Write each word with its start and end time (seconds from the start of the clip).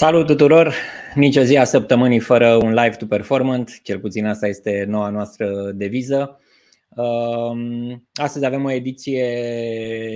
Salut 0.00 0.26
tuturor! 0.26 0.74
Nici 1.14 1.36
o 1.36 1.42
zi 1.42 1.56
a 1.56 1.64
săptămânii 1.64 2.18
fără 2.18 2.54
un 2.54 2.74
live 2.74 2.96
to 2.96 3.06
performant, 3.06 3.80
cel 3.82 3.98
puțin 3.98 4.26
asta 4.26 4.46
este 4.46 4.84
noua 4.88 5.08
noastră 5.08 5.70
deviză. 5.74 6.40
Um, 6.88 8.08
astăzi 8.14 8.44
avem 8.44 8.64
o 8.64 8.70
ediție 8.70 9.24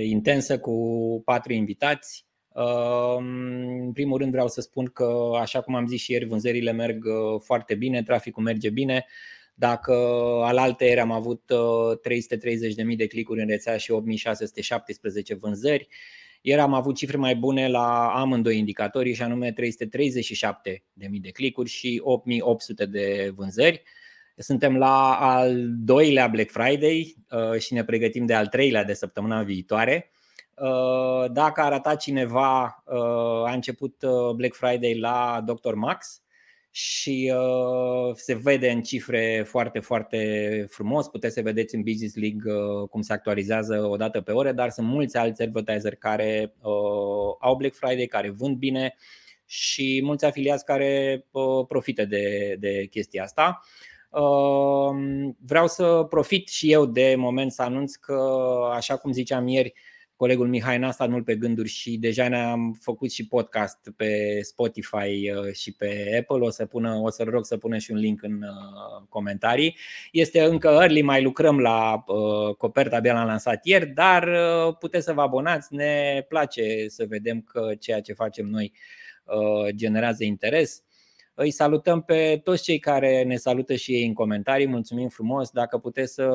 intensă 0.09 0.59
cu 0.59 0.73
patru 1.25 1.53
invitați. 1.53 2.25
Um, 2.53 3.25
în 3.85 3.91
primul 3.93 4.17
rând 4.17 4.31
vreau 4.31 4.47
să 4.47 4.61
spun 4.61 4.85
că, 4.85 5.31
așa 5.39 5.61
cum 5.61 5.75
am 5.75 5.87
zis 5.87 6.01
și 6.01 6.11
ieri, 6.11 6.25
vânzările 6.25 6.71
merg 6.71 7.05
uh, 7.05 7.41
foarte 7.43 7.75
bine, 7.75 8.03
traficul 8.03 8.43
merge 8.43 8.69
bine. 8.69 9.05
Dacă 9.55 9.93
alaltă 10.43 10.83
ieri 10.83 10.99
am 10.99 11.11
avut 11.11 11.43
330.000 11.51 12.87
uh, 12.89 12.97
de 12.97 13.07
clicuri 13.07 13.41
în 13.41 13.47
rețea 13.47 13.77
și 13.77 13.91
8617 13.91 15.35
vânzări, 15.35 15.87
ieri 16.45 16.61
am 16.61 16.73
avut 16.73 16.95
cifre 16.95 17.17
mai 17.17 17.35
bune 17.35 17.67
la 17.67 18.13
amândoi 18.13 18.57
indicatorii 18.57 19.13
și 19.13 19.21
anume 19.21 19.53
337.000 19.53 19.55
de 21.21 21.29
clicuri 21.29 21.69
și 21.69 22.01
8.800 22.85 22.89
de 22.89 23.31
vânzări. 23.35 23.83
Suntem 24.37 24.77
la 24.77 25.15
al 25.19 25.67
doilea 25.69 26.27
Black 26.27 26.51
Friday 26.51 27.15
uh, 27.29 27.59
și 27.59 27.73
ne 27.73 27.83
pregătim 27.83 28.25
de 28.25 28.33
al 28.33 28.47
treilea 28.47 28.83
de 28.83 28.93
săptămâna 28.93 29.43
viitoare. 29.43 30.11
Uh, 30.55 31.31
dacă 31.31 31.61
a 31.61 31.65
arătat 31.65 31.99
cineva, 31.99 32.83
uh, 32.85 33.45
a 33.45 33.51
început 33.53 34.03
Black 34.35 34.55
Friday 34.55 34.97
la 34.99 35.43
Dr. 35.45 35.73
Max 35.73 36.24
și 36.77 37.33
se 38.13 38.33
vede 38.33 38.69
în 38.69 38.81
cifre 38.81 39.45
foarte, 39.47 39.79
foarte 39.79 40.65
frumos. 40.69 41.07
Puteți 41.07 41.33
să 41.33 41.41
vedeți 41.41 41.75
în 41.75 41.81
Business 41.81 42.15
League 42.15 42.41
cum 42.89 43.01
se 43.01 43.13
actualizează 43.13 43.87
o 43.89 43.95
dată 43.95 44.21
pe 44.21 44.31
ore, 44.31 44.51
dar 44.51 44.69
sunt 44.69 44.87
mulți 44.87 45.17
alți 45.17 45.41
advertiseri 45.41 45.97
care 45.97 46.53
au 47.39 47.55
Black 47.57 47.75
Friday, 47.75 48.05
care 48.05 48.29
vând 48.29 48.57
bine 48.57 48.95
și 49.45 50.01
mulți 50.03 50.25
afiliați 50.25 50.65
care 50.65 51.25
profită 51.67 52.05
de, 52.05 52.55
de 52.59 52.85
chestia 52.89 53.23
asta. 53.23 53.61
Vreau 55.45 55.67
să 55.67 56.05
profit 56.09 56.47
și 56.47 56.71
eu 56.71 56.85
de 56.85 57.15
moment 57.17 57.51
să 57.51 57.61
anunț 57.61 57.95
că, 57.95 58.19
așa 58.73 58.97
cum 58.97 59.11
ziceam 59.11 59.47
ieri, 59.47 59.73
colegul 60.15 60.47
Mihai 60.47 60.77
n-a 60.77 60.91
stat 60.91 61.09
mult 61.09 61.25
pe 61.25 61.35
gânduri 61.35 61.69
și 61.69 61.97
deja 61.97 62.27
ne-am 62.27 62.77
făcut 62.81 63.11
și 63.11 63.27
podcast 63.27 63.93
pe 63.95 64.39
Spotify 64.41 65.31
uh, 65.31 65.53
și 65.53 65.71
pe 65.73 66.17
Apple. 66.19 66.45
O 66.45 66.49
să 66.49 66.65
pună, 66.65 66.93
o 66.93 67.09
să 67.09 67.23
rog 67.23 67.45
să 67.45 67.57
pună 67.57 67.77
și 67.77 67.91
un 67.91 67.97
link 67.97 68.23
în 68.23 68.41
uh, 68.41 69.05
comentarii. 69.09 69.77
Este 70.11 70.41
încă 70.41 70.67
early, 70.67 71.01
mai 71.01 71.23
lucrăm 71.23 71.59
la 71.59 72.03
uh, 72.07 72.55
coperta, 72.55 72.95
abia 72.95 73.13
l-am 73.13 73.27
lansat 73.27 73.65
ieri, 73.65 73.87
dar 73.87 74.29
puteți 74.79 75.05
să 75.05 75.13
vă 75.13 75.21
abonați. 75.21 75.73
Ne 75.73 76.25
place 76.27 76.87
să 76.87 77.05
vedem 77.07 77.41
că 77.41 77.71
ceea 77.79 78.01
ce 78.01 78.13
facem 78.13 78.45
noi 78.45 78.73
generează 79.69 80.23
interes. 80.23 80.84
Îi 81.37 81.51
salutăm 81.51 82.01
pe 82.01 82.41
toți 82.43 82.63
cei 82.63 82.79
care 82.79 83.23
ne 83.23 83.35
salută 83.35 83.75
și 83.75 83.93
ei 83.93 84.05
în 84.05 84.13
comentarii. 84.13 84.67
Mulțumim 84.67 85.07
frumos. 85.07 85.49
Dacă 85.49 85.77
puteți 85.77 86.13
să 86.13 86.29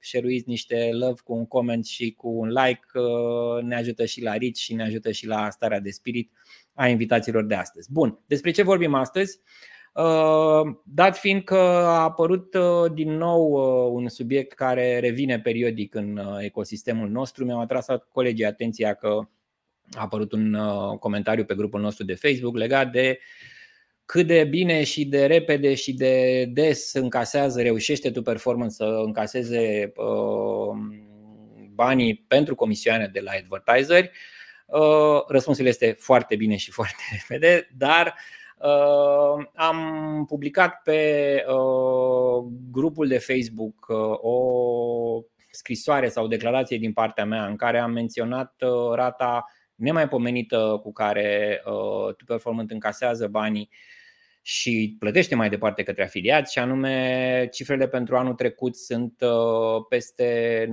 share 0.00 0.42
niște 0.46 0.90
love 0.92 1.20
cu 1.24 1.32
un 1.32 1.46
comment 1.46 1.86
și 1.86 2.14
cu 2.16 2.28
un 2.28 2.48
like, 2.48 2.80
uh, 2.94 3.62
ne 3.62 3.76
ajută 3.76 4.04
și 4.04 4.22
la 4.22 4.34
rit 4.36 4.56
și 4.56 4.74
ne 4.74 4.82
ajută 4.82 5.10
și 5.10 5.26
la 5.26 5.50
starea 5.50 5.80
de 5.80 5.90
spirit 5.90 6.32
a 6.74 6.86
invitațiilor 6.86 7.44
de 7.44 7.54
astăzi. 7.54 7.92
Bun, 7.92 8.18
despre 8.26 8.50
ce 8.50 8.62
vorbim 8.62 8.94
astăzi? 8.94 9.40
Uh, 9.94 10.74
dat 10.84 11.16
fiind 11.16 11.44
că 11.44 11.58
a 11.84 12.02
apărut 12.02 12.54
uh, 12.54 12.92
din 12.94 13.16
nou 13.16 13.52
un 13.94 14.08
subiect 14.08 14.52
care 14.52 14.98
revine 14.98 15.40
periodic 15.40 15.94
în 15.94 16.20
ecosistemul 16.40 17.08
nostru, 17.08 17.44
mi-am 17.44 17.58
atras 17.58 17.86
colegii 18.08 18.44
atenția 18.44 18.94
că 18.94 19.18
a 19.92 20.00
apărut 20.00 20.32
un 20.32 20.56
comentariu 20.98 21.44
pe 21.44 21.54
grupul 21.54 21.80
nostru 21.80 22.04
de 22.04 22.14
Facebook 22.14 22.56
legat 22.56 22.90
de 22.92 23.18
cât 24.10 24.26
de 24.26 24.44
bine 24.44 24.84
și 24.84 25.04
de 25.04 25.26
repede 25.26 25.74
și 25.74 25.94
de 25.94 26.44
des 26.44 26.92
încasează, 26.92 27.62
reușește 27.62 28.10
tu 28.10 28.22
performance 28.22 28.74
să 28.74 28.84
încaseze 28.84 29.92
uh, 29.96 30.76
banii 31.74 32.24
pentru 32.28 32.54
comisioane 32.54 33.10
de 33.12 33.20
la 33.20 33.30
advertiseri. 33.30 34.10
Uh, 34.66 35.22
răspunsul 35.28 35.66
este 35.66 35.96
foarte 35.98 36.36
bine 36.36 36.56
și 36.56 36.70
foarte 36.70 37.02
repede, 37.28 37.68
dar 37.76 38.14
uh, 38.58 39.46
am 39.54 39.78
publicat 40.26 40.82
pe 40.82 41.44
grupul 42.70 43.08
de 43.08 43.18
Facebook 43.18 43.86
o 44.20 44.38
scrisoare 45.50 46.08
sau 46.08 46.26
declarație 46.26 46.78
din 46.78 46.92
partea 46.92 47.24
mea 47.24 47.46
în 47.46 47.56
care 47.56 47.78
am 47.78 47.90
menționat 47.90 48.54
rata 48.94 49.44
nemaipomenită 49.74 50.80
cu 50.82 50.92
care 50.92 51.62
Tu 52.16 52.24
Performant 52.24 52.70
încasează 52.70 53.26
banii 53.26 53.70
și 54.42 54.96
plătește 54.98 55.34
mai 55.34 55.48
departe 55.48 55.82
către 55.82 56.02
afiliați 56.02 56.52
și 56.52 56.58
anume 56.58 57.48
cifrele 57.52 57.88
pentru 57.88 58.16
anul 58.16 58.34
trecut 58.34 58.76
sunt 58.76 59.20
uh, 59.20 59.84
peste 59.88 60.66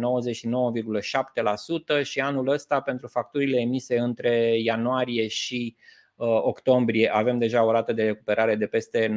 99,7% 1.99 2.03
și 2.03 2.19
anul 2.19 2.47
ăsta 2.47 2.81
pentru 2.81 3.07
facturile 3.07 3.59
emise 3.59 3.97
între 3.97 4.59
ianuarie 4.61 5.27
și 5.27 5.75
uh, 6.15 6.27
octombrie 6.27 7.09
avem 7.13 7.37
deja 7.37 7.63
o 7.63 7.71
rată 7.71 7.93
de 7.93 8.03
recuperare 8.03 8.55
de 8.55 8.65
peste 8.67 9.15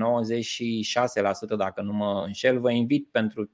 96% 1.55 1.57
dacă 1.57 1.83
nu 1.83 1.93
mă 1.93 2.23
înșel. 2.27 2.61
Vă 2.61 2.71
invit 2.71 3.09
pentru 3.11 3.51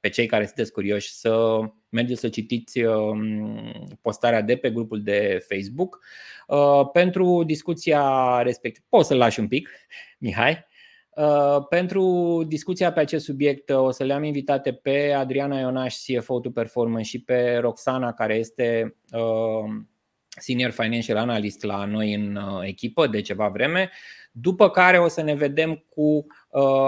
pe 0.00 0.08
cei 0.08 0.26
care 0.26 0.44
sunteți 0.44 0.72
curioși 0.72 1.12
să 1.12 1.58
mergeți 1.88 2.20
să 2.20 2.28
citiți 2.28 2.82
um, 2.82 3.98
postarea 4.02 4.42
de 4.42 4.56
pe 4.56 4.70
grupul 4.70 5.02
de 5.02 5.46
Facebook. 5.48 6.00
Uh, 6.46 6.90
pentru 6.92 7.42
discuția 7.46 8.02
respectivă, 8.42 8.86
poți 8.88 9.08
să-l 9.08 9.16
lași 9.16 9.40
un 9.40 9.48
pic, 9.48 9.68
Mihai. 10.18 10.66
Uh, 11.10 11.66
pentru 11.68 12.44
discuția 12.48 12.92
pe 12.92 13.00
acest 13.00 13.24
subiect 13.24 13.70
o 13.70 13.90
să 13.90 14.04
le-am 14.04 14.22
invitate 14.22 14.72
pe 14.72 15.12
Adriana 15.12 15.58
Ionaș, 15.58 15.94
CFO 15.94 16.40
to 16.40 16.50
Performance 16.50 17.08
și 17.08 17.22
pe 17.22 17.56
Roxana, 17.56 18.12
care 18.12 18.34
este 18.34 18.96
uh, 19.12 19.82
Senior 20.28 20.70
Financial 20.70 21.16
Analyst 21.16 21.62
la 21.62 21.84
noi 21.84 22.14
în 22.14 22.38
echipă 22.62 23.06
de 23.06 23.20
ceva 23.20 23.48
vreme. 23.48 23.90
După 24.32 24.70
care 24.70 24.98
o 24.98 25.08
să 25.08 25.22
ne 25.22 25.34
vedem 25.34 25.84
cu 25.88 26.26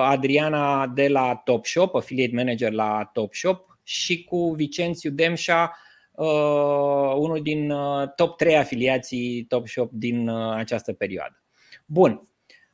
Adriana 0.00 0.86
de 0.86 1.08
la 1.08 1.40
Top 1.44 1.66
Shop, 1.66 1.94
affiliate 1.94 2.34
manager 2.34 2.72
la 2.72 3.10
Top 3.12 3.34
Shop 3.34 3.78
și 3.82 4.24
cu 4.24 4.50
Vicențiu 4.50 5.10
Demșa, 5.10 5.76
uh, 6.12 7.14
unul 7.16 7.40
din 7.42 7.70
uh, 7.70 8.08
top 8.14 8.36
3 8.36 8.56
afiliații 8.56 9.44
Top 9.44 9.68
Shop 9.68 9.90
din 9.92 10.28
uh, 10.28 10.54
această 10.54 10.92
perioadă. 10.92 11.42
Bun. 11.86 12.22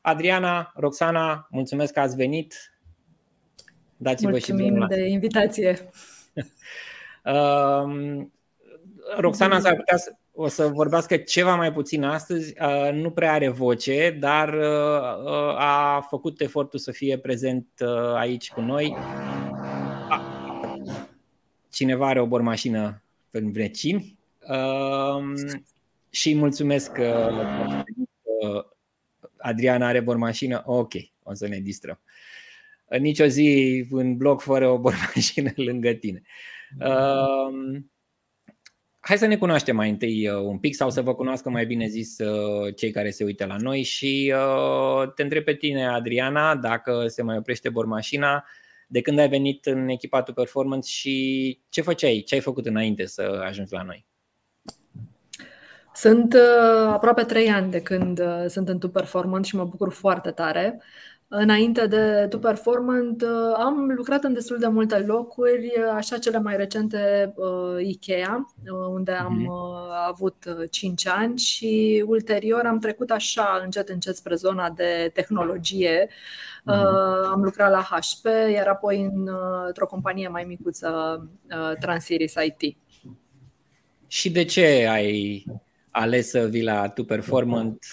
Adriana, 0.01 0.71
Roxana, 0.75 1.47
mulțumesc 1.49 1.93
că 1.93 1.99
ați 1.99 2.15
venit. 2.15 2.71
Dați-vă 3.97 4.29
Mulțumim 4.29 4.81
și 4.81 4.87
de 4.87 5.07
invitație. 5.07 5.89
Roxana 9.17 9.59
s-ar 9.59 9.75
putea 9.75 9.97
să, 9.97 10.17
o 10.39 10.47
să 10.47 10.67
vorbească 10.67 11.17
ceva 11.17 11.55
mai 11.55 11.73
puțin 11.73 12.03
astăzi, 12.03 12.53
nu 12.93 13.11
prea 13.11 13.33
are 13.33 13.49
voce, 13.49 14.17
dar 14.19 14.53
a 15.57 16.05
făcut 16.09 16.41
efortul 16.41 16.79
să 16.79 16.91
fie 16.91 17.17
prezent 17.17 17.67
aici 18.15 18.51
cu 18.51 18.61
noi 18.61 18.95
cineva 21.77 22.07
are 22.07 22.19
o 22.19 22.25
bormașină 22.25 23.03
în 23.31 23.51
vecini 23.51 24.17
uh, 24.39 25.51
și 26.09 26.35
mulțumesc 26.35 26.91
că 26.91 27.29
uh, 28.41 28.63
Adriana 29.37 29.87
are 29.87 29.99
bormașină. 29.99 30.63
Ok, 30.65 30.93
o 31.23 31.33
să 31.33 31.47
ne 31.47 31.59
distrăm. 31.59 31.99
Nici 32.99 33.19
o 33.19 33.25
zi 33.25 33.85
în 33.89 34.17
bloc 34.17 34.41
fără 34.41 34.69
o 34.69 34.79
bormașină 34.79 35.51
lângă 35.67 35.91
tine. 35.91 36.21
Uh, 36.79 37.79
hai 39.07 39.17
să 39.17 39.25
ne 39.25 39.37
cunoaștem 39.37 39.75
mai 39.75 39.89
întâi 39.89 40.29
uh, 40.29 40.35
un 40.35 40.57
pic 40.57 40.75
sau 40.75 40.89
să 40.89 41.01
vă 41.01 41.15
cunoască 41.15 41.49
mai 41.49 41.65
bine 41.65 41.87
zis 41.87 42.17
uh, 42.17 42.75
cei 42.75 42.91
care 42.91 43.09
se 43.09 43.23
uită 43.23 43.45
la 43.45 43.55
noi 43.59 43.83
și 43.83 44.33
uh, 44.35 45.13
te 45.13 45.23
întreb 45.23 45.43
pe 45.43 45.53
tine, 45.53 45.87
Adriana, 45.87 46.55
dacă 46.55 47.07
se 47.07 47.23
mai 47.23 47.37
oprește 47.37 47.69
bormașina, 47.69 48.45
de 48.87 49.01
când 49.01 49.19
ai 49.19 49.29
venit 49.29 49.65
în 49.65 49.87
echipa 49.87 50.21
tu 50.21 50.33
performance 50.33 50.91
și 50.91 51.59
ce 51.69 51.81
făceai, 51.81 52.23
ce 52.25 52.35
ai 52.35 52.41
făcut 52.41 52.65
înainte 52.65 53.05
să 53.05 53.41
ajungi 53.45 53.73
la 53.73 53.81
noi? 53.81 54.05
Sunt 55.93 56.33
uh, 56.33 56.87
aproape 56.87 57.23
trei 57.23 57.49
ani 57.49 57.71
de 57.71 57.81
când 57.81 58.19
uh, 58.19 58.45
sunt 58.47 58.69
în 58.69 58.79
Tu 58.79 58.89
Performance 58.89 59.49
și 59.49 59.55
mă 59.55 59.65
bucur 59.65 59.91
foarte 59.91 60.31
tare. 60.31 60.81
Înainte 61.29 61.87
de 61.87 62.25
Tu 62.29 62.39
Performant 62.39 63.21
uh, 63.21 63.53
am 63.57 63.91
lucrat 63.95 64.23
în 64.23 64.33
destul 64.33 64.57
de 64.57 64.67
multe 64.67 64.97
locuri, 64.97 65.71
așa 65.93 66.17
cele 66.17 66.39
mai 66.39 66.57
recente 66.57 67.33
Ikea, 67.79 68.53
unde 68.89 69.11
am 69.11 69.33
mhm. 69.33 69.51
avut 70.07 70.43
5 70.69 71.07
ani 71.07 71.37
și 71.37 72.03
ulterior 72.07 72.65
am 72.65 72.79
trecut 72.79 73.11
așa 73.11 73.61
încet 73.63 73.89
încet 73.89 74.15
spre 74.15 74.35
zona 74.35 74.69
de 74.69 75.11
tehnologie. 75.13 76.07
Uh-huh. 76.07 77.31
Am 77.31 77.43
lucrat 77.43 77.71
la 77.71 77.87
HP, 77.89 78.25
iar 78.53 78.67
apoi 78.67 79.11
într-o 79.65 79.85
companie 79.85 80.27
mai 80.27 80.43
micuță, 80.43 81.29
Transiris 81.79 82.33
IT. 82.45 82.77
Și 84.07 84.31
de 84.31 84.43
ce 84.43 84.87
ai 84.89 85.45
ales 85.91 86.29
să 86.29 86.39
vii 86.39 86.63
la 86.63 86.89
Tu 86.89 87.03
Performant 87.03 87.85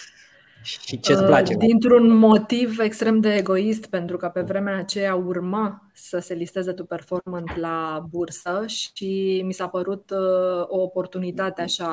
Și 0.65 0.99
ce 0.99 1.13
îți 1.13 1.23
place? 1.23 1.53
Uh, 1.53 1.59
dintr-un 1.59 2.07
motiv 2.07 2.79
extrem 2.79 3.19
de 3.19 3.35
egoist, 3.35 3.85
pentru 3.85 4.17
că 4.17 4.27
pe 4.27 4.41
vremea 4.41 4.77
aceea 4.77 5.15
urma 5.15 5.89
să 5.93 6.19
se 6.19 6.33
listeze 6.33 6.71
tu 6.71 6.85
performant 6.85 7.55
la 7.55 8.05
bursă 8.09 8.63
și 8.67 9.41
mi 9.45 9.53
s-a 9.53 9.67
părut 9.67 10.09
uh, 10.09 10.63
o 10.67 10.81
oportunitate 10.81 11.61
așa 11.61 11.87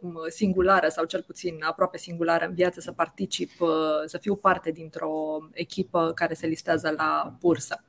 um, 0.00 0.14
singulară 0.28 0.88
sau 0.88 1.04
cel 1.04 1.22
puțin 1.22 1.58
aproape 1.60 1.98
singulară 1.98 2.44
în 2.44 2.54
viață 2.54 2.80
să 2.80 2.92
particip, 2.92 3.50
uh, 3.60 3.68
să 4.04 4.18
fiu 4.18 4.36
parte 4.36 4.70
dintr-o 4.70 5.38
echipă 5.52 6.12
care 6.14 6.34
se 6.34 6.46
listează 6.46 6.94
la 6.96 7.36
bursă. 7.40 7.84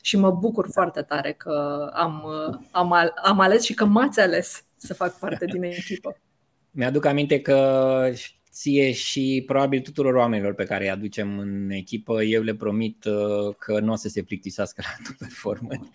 Și 0.00 0.16
mă 0.16 0.30
bucur 0.30 0.68
foarte 0.72 1.02
tare 1.02 1.32
că 1.32 1.90
am, 1.94 2.26
am, 2.70 3.12
am 3.24 3.40
ales 3.40 3.62
și 3.62 3.74
că 3.74 3.84
m-ați 3.84 4.20
ales 4.20 4.64
să 4.76 4.94
fac 4.94 5.18
parte 5.18 5.44
din 5.44 5.62
echipă. 5.62 6.16
Mi-aduc 6.76 7.04
aminte 7.04 7.40
că 7.40 8.10
ție 8.54 8.92
și 8.92 9.42
probabil 9.46 9.80
tuturor 9.80 10.14
oamenilor 10.14 10.54
pe 10.54 10.64
care 10.64 10.84
îi 10.84 10.90
aducem 10.90 11.38
în 11.38 11.70
echipă, 11.70 12.22
eu 12.22 12.42
le 12.42 12.54
promit 12.54 13.04
uh, 13.04 13.54
că 13.58 13.80
nu 13.80 13.92
o 13.92 13.94
să 13.94 14.08
se 14.08 14.22
plictisească 14.22 14.82
la 14.84 15.04
tu 15.04 15.14
performance 15.18 15.90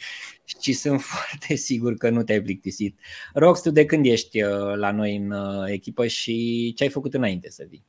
și 0.61 0.73
sunt 0.73 1.01
foarte 1.01 1.55
sigur 1.55 1.93
că 1.93 2.09
nu 2.09 2.23
te-ai 2.23 2.41
plictisit. 2.41 2.99
Rox, 3.33 3.61
tu 3.61 3.71
de 3.71 3.85
când 3.85 4.05
ești 4.05 4.43
uh, 4.43 4.75
la 4.75 4.91
noi 4.91 5.15
în 5.15 5.31
uh, 5.31 5.63
echipă 5.67 6.07
și 6.07 6.73
ce 6.75 6.83
ai 6.83 6.89
făcut 6.89 7.13
înainte 7.13 7.49
să 7.49 7.65
vii? 7.69 7.85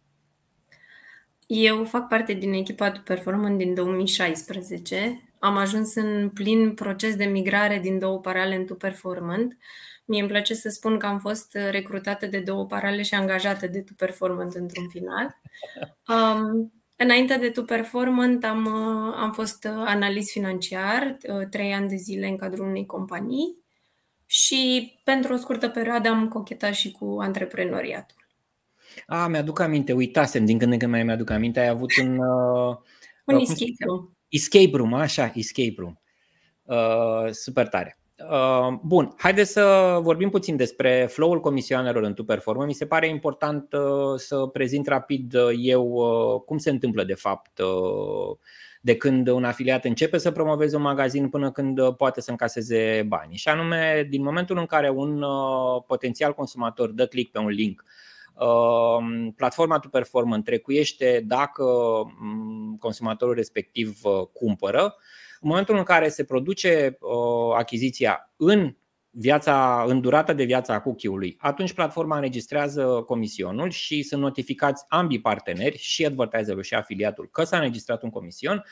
Eu 1.46 1.84
fac 1.84 2.08
parte 2.08 2.32
din 2.32 2.52
echipa 2.52 2.90
Tu 2.90 3.00
Performance 3.00 3.64
din 3.64 3.75
2016. 3.75 5.31
Am 5.38 5.56
ajuns 5.56 5.94
în 5.94 6.28
plin 6.28 6.75
proces 6.75 7.17
de 7.17 7.25
migrare 7.25 7.78
din 7.78 7.99
două 7.99 8.20
parale 8.20 8.55
în 8.55 8.64
Tu 8.64 8.75
Performance 8.75 9.56
Mie 10.11 10.21
îmi 10.21 10.29
place 10.29 10.55
să 10.55 10.69
spun 10.69 10.99
că 10.99 11.07
am 11.07 11.19
fost 11.19 11.55
uh, 11.55 11.71
recrutată 11.71 12.27
de 12.27 12.39
două 12.41 12.67
parale 12.67 13.03
și 13.03 13.15
angajată 13.15 13.67
de 13.67 13.81
Tu 13.81 13.95
Performant 13.95 14.55
într-un 14.55 14.89
final. 14.89 15.37
Um, 16.09 16.73
înainte 16.97 17.37
de 17.37 17.51
Tu 17.51 17.65
Performant 17.65 18.45
am, 18.45 18.65
uh, 18.65 19.15
am 19.17 19.33
fost 19.33 19.65
uh, 19.65 19.83
analist 19.87 20.31
financiar, 20.31 21.17
trei 21.51 21.73
ani 21.73 21.89
de 21.89 21.97
zile 21.97 22.27
în 22.27 22.37
cadrul 22.37 22.67
unei 22.67 22.87
companii 22.87 23.62
și 24.27 24.93
pentru 25.05 25.33
o 25.33 25.37
scurtă 25.37 25.69
perioadă 25.69 26.09
am 26.09 26.29
cochetat 26.29 26.75
și 26.75 26.91
cu 26.91 27.17
antreprenoriatul. 27.21 28.17
A, 29.06 29.27
mi-aduc 29.27 29.61
aminte, 29.61 29.93
uitasem, 29.93 30.45
din 30.45 30.59
când 30.59 30.73
în 30.73 30.79
când 30.79 30.91
mai 30.91 31.03
mi-aduc 31.03 31.31
aminte, 31.31 31.61
ai 31.61 31.69
avut 31.69 31.91
un... 32.03 32.19
Uh, 32.19 32.77
un 33.25 33.39
escape 33.39 33.85
room. 33.87 34.17
Escape 34.29 34.71
room, 34.73 34.95
așa, 34.95 35.33
escape 35.35 35.75
room. 35.77 36.01
Uh, 36.63 37.31
super 37.31 37.69
tare. 37.69 38.00
Uh, 38.28 38.78
bun, 38.82 39.14
haideți 39.17 39.52
să 39.52 39.99
vorbim 40.02 40.31
puțin 40.31 40.56
despre 40.56 41.06
flow-ul 41.11 41.40
comisioanelor 41.40 42.02
în 42.02 42.14
Tu 42.14 42.25
Performă. 42.25 42.64
Mi 42.64 42.72
se 42.72 42.87
pare 42.87 43.08
important 43.08 43.72
uh, 43.72 44.14
să 44.17 44.37
prezint 44.37 44.87
rapid 44.87 45.34
uh, 45.34 45.50
eu 45.56 46.43
cum 46.46 46.58
se 46.58 46.70
întâmplă 46.70 47.05
de 47.05 47.14
fapt 47.14 47.61
de 48.81 48.96
când 48.96 49.28
un 49.28 49.44
afiliat 49.44 49.84
începe 49.84 50.19
să 50.19 50.31
promoveze 50.31 50.76
un 50.76 50.82
magazin 50.82 51.28
până 51.28 51.50
când 51.50 51.93
poate 51.93 52.20
să 52.20 52.31
încaseze 52.31 53.05
bani. 53.08 53.34
Și 53.37 53.49
anume, 53.49 54.06
din 54.11 54.22
momentul 54.22 54.58
în 54.58 54.67
care 54.67 54.90
un 54.90 55.25
potențial 55.87 56.34
consumator 56.34 56.90
dă 56.90 57.06
click 57.06 57.32
pe 57.32 57.38
un 57.38 57.49
link, 57.49 57.84
platforma 59.37 59.78
Tu 59.78 59.88
Performă 59.88 60.34
întrecuiește 60.34 61.25
dacă 61.26 61.64
mm, 62.19 62.76
consumatorul 62.78 63.34
respectiv 63.34 64.00
cumpără, 64.32 64.96
în 65.41 65.49
momentul 65.49 65.77
în 65.77 65.83
care 65.83 66.09
se 66.09 66.25
produce 66.25 66.97
uh, 67.01 67.55
achiziția 67.57 68.33
în 68.37 68.75
viața, 69.11 69.85
în 69.87 70.01
durata 70.01 70.33
de 70.33 70.45
viață 70.45 70.73
a 70.73 70.81
cookie-ului, 70.81 71.37
atunci 71.39 71.73
platforma 71.73 72.17
înregistrează 72.17 72.85
comisionul 73.07 73.71
și 73.71 74.03
sunt 74.03 74.21
notificați 74.21 74.85
ambii 74.89 75.21
parteneri, 75.21 75.79
și 75.79 76.07
advertiserul 76.07 76.63
și 76.63 76.75
afiliatul, 76.75 77.29
că 77.33 77.45
s-a 77.45 77.57
înregistrat 77.57 78.03
un 78.03 78.11
comision, 78.11 78.65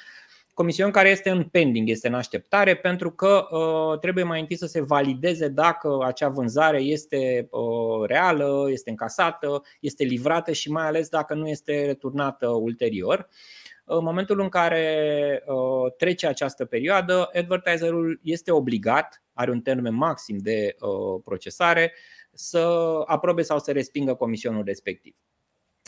comision 0.58 0.90
care 0.90 1.08
este 1.08 1.30
în 1.30 1.42
pending, 1.42 1.88
este 1.88 2.08
în 2.08 2.14
așteptare, 2.14 2.76
pentru 2.76 3.10
că 3.10 3.46
uh, 3.50 3.98
trebuie 3.98 4.24
mai 4.24 4.40
întâi 4.40 4.56
să 4.56 4.66
se 4.66 4.80
valideze 4.80 5.48
dacă 5.48 5.98
acea 6.04 6.28
vânzare 6.28 6.80
este 6.80 7.48
uh, 7.50 8.06
reală, 8.06 8.66
este 8.70 8.90
încasată, 8.90 9.62
este 9.80 10.04
livrată 10.04 10.52
și 10.52 10.70
mai 10.70 10.86
ales 10.86 11.08
dacă 11.08 11.34
nu 11.34 11.48
este 11.48 11.84
returnată 11.84 12.48
ulterior. 12.48 13.18
Uh, 13.18 13.96
în 13.96 14.04
momentul 14.04 14.40
în 14.40 14.48
care 14.48 15.42
uh, 15.46 15.92
trece 15.96 16.26
această 16.26 16.64
perioadă, 16.64 17.30
advertiserul 17.34 18.20
este 18.22 18.50
obligat, 18.50 19.22
are 19.32 19.50
un 19.50 19.60
termen 19.60 19.94
maxim 19.94 20.36
de 20.38 20.76
uh, 20.80 21.20
procesare, 21.24 21.94
să 22.32 22.68
aprobe 23.04 23.42
sau 23.42 23.58
să 23.58 23.72
respingă 23.72 24.14
comisionul 24.14 24.64
respectiv. 24.64 25.14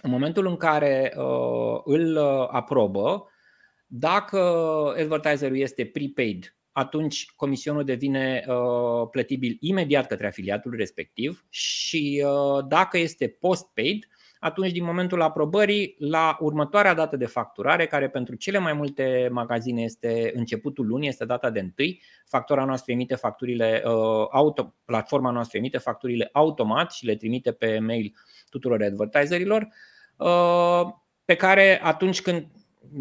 În 0.03 0.11
momentul 0.11 0.47
în 0.47 0.57
care 0.57 1.15
uh, 1.17 1.81
îl 1.85 2.19
aprobă, 2.51 3.31
dacă 3.93 4.39
advertiserul 4.99 5.57
este 5.57 5.85
prepaid, 5.87 6.55
atunci 6.73 7.33
comisionul 7.37 7.85
devine 7.85 8.45
plătibil 9.11 9.57
imediat 9.61 10.07
către 10.07 10.27
afiliatul 10.27 10.75
respectiv 10.77 11.45
și 11.49 12.25
dacă 12.69 12.99
este 12.99 13.29
postpaid, 13.29 14.07
atunci 14.41 14.73
din 14.73 14.85
momentul 14.85 15.23
aprobării 15.23 15.95
la 15.99 16.37
următoarea 16.41 16.95
dată 16.95 17.17
de 17.17 17.27
facturare, 17.27 17.87
care 17.87 18.09
pentru 18.09 18.35
cele 18.35 18.59
mai 18.59 18.73
multe 18.73 19.29
magazine 19.33 19.83
este 19.83 20.33
începutul 20.35 20.87
lunii, 20.87 21.09
este 21.09 21.25
data 21.25 21.51
de 21.51 21.61
1, 21.79 21.89
factura 22.27 22.65
noastră 22.65 22.93
emite 22.93 23.15
facturile 23.15 23.83
uh, 23.85 24.27
auto, 24.31 24.75
platforma 24.85 25.31
noastră 25.31 25.59
emite 25.59 25.79
facturile 25.79 26.29
automat 26.33 26.93
și 26.93 27.05
le 27.05 27.17
trimite 27.17 27.53
pe 27.53 27.79
mail 27.79 28.15
tuturor 28.51 28.83
advertiserilor, 28.83 29.69
uh, 30.17 30.83
pe 31.25 31.35
care 31.35 31.81
atunci 31.83 32.23
când 32.23 32.47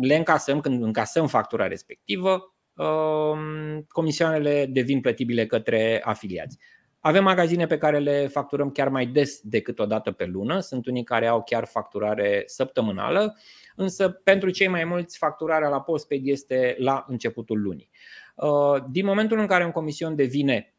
le 0.02 0.16
încasăm, 0.16 0.60
când 0.60 0.84
încasăm 0.84 1.28
factura 1.28 1.68
respectivă, 1.68 2.56
uh, 2.76 3.84
comisioanele 3.88 4.66
devin 4.66 5.02
plătibile 5.02 5.46
către 5.46 6.02
afiliați. 6.04 6.58
Avem 7.02 7.24
magazine 7.24 7.66
pe 7.66 7.78
care 7.78 8.00
le 8.00 8.28
facturăm 8.28 8.70
chiar 8.72 8.90
mai 8.90 9.06
des 9.06 9.40
decât 9.42 9.80
o 9.80 9.86
dată 9.86 10.12
pe 10.12 10.26
lună, 10.26 10.60
sunt 10.60 10.86
unii 10.86 11.04
care 11.04 11.28
au 11.28 11.44
chiar 11.44 11.66
facturare 11.66 12.44
săptămânală, 12.46 13.38
însă 13.76 14.10
pentru 14.10 14.50
cei 14.50 14.68
mai 14.68 14.84
mulți 14.84 15.18
facturarea 15.18 15.70
la 15.70 15.82
postpaid 15.82 16.28
este 16.28 16.76
la 16.80 17.06
începutul 17.08 17.62
lunii. 17.62 17.90
Uh, 18.36 18.84
din 18.90 19.06
momentul 19.06 19.40
în 19.40 19.48
care 19.48 19.66
un 19.66 19.72
comision 19.72 20.16
devine 20.16 20.76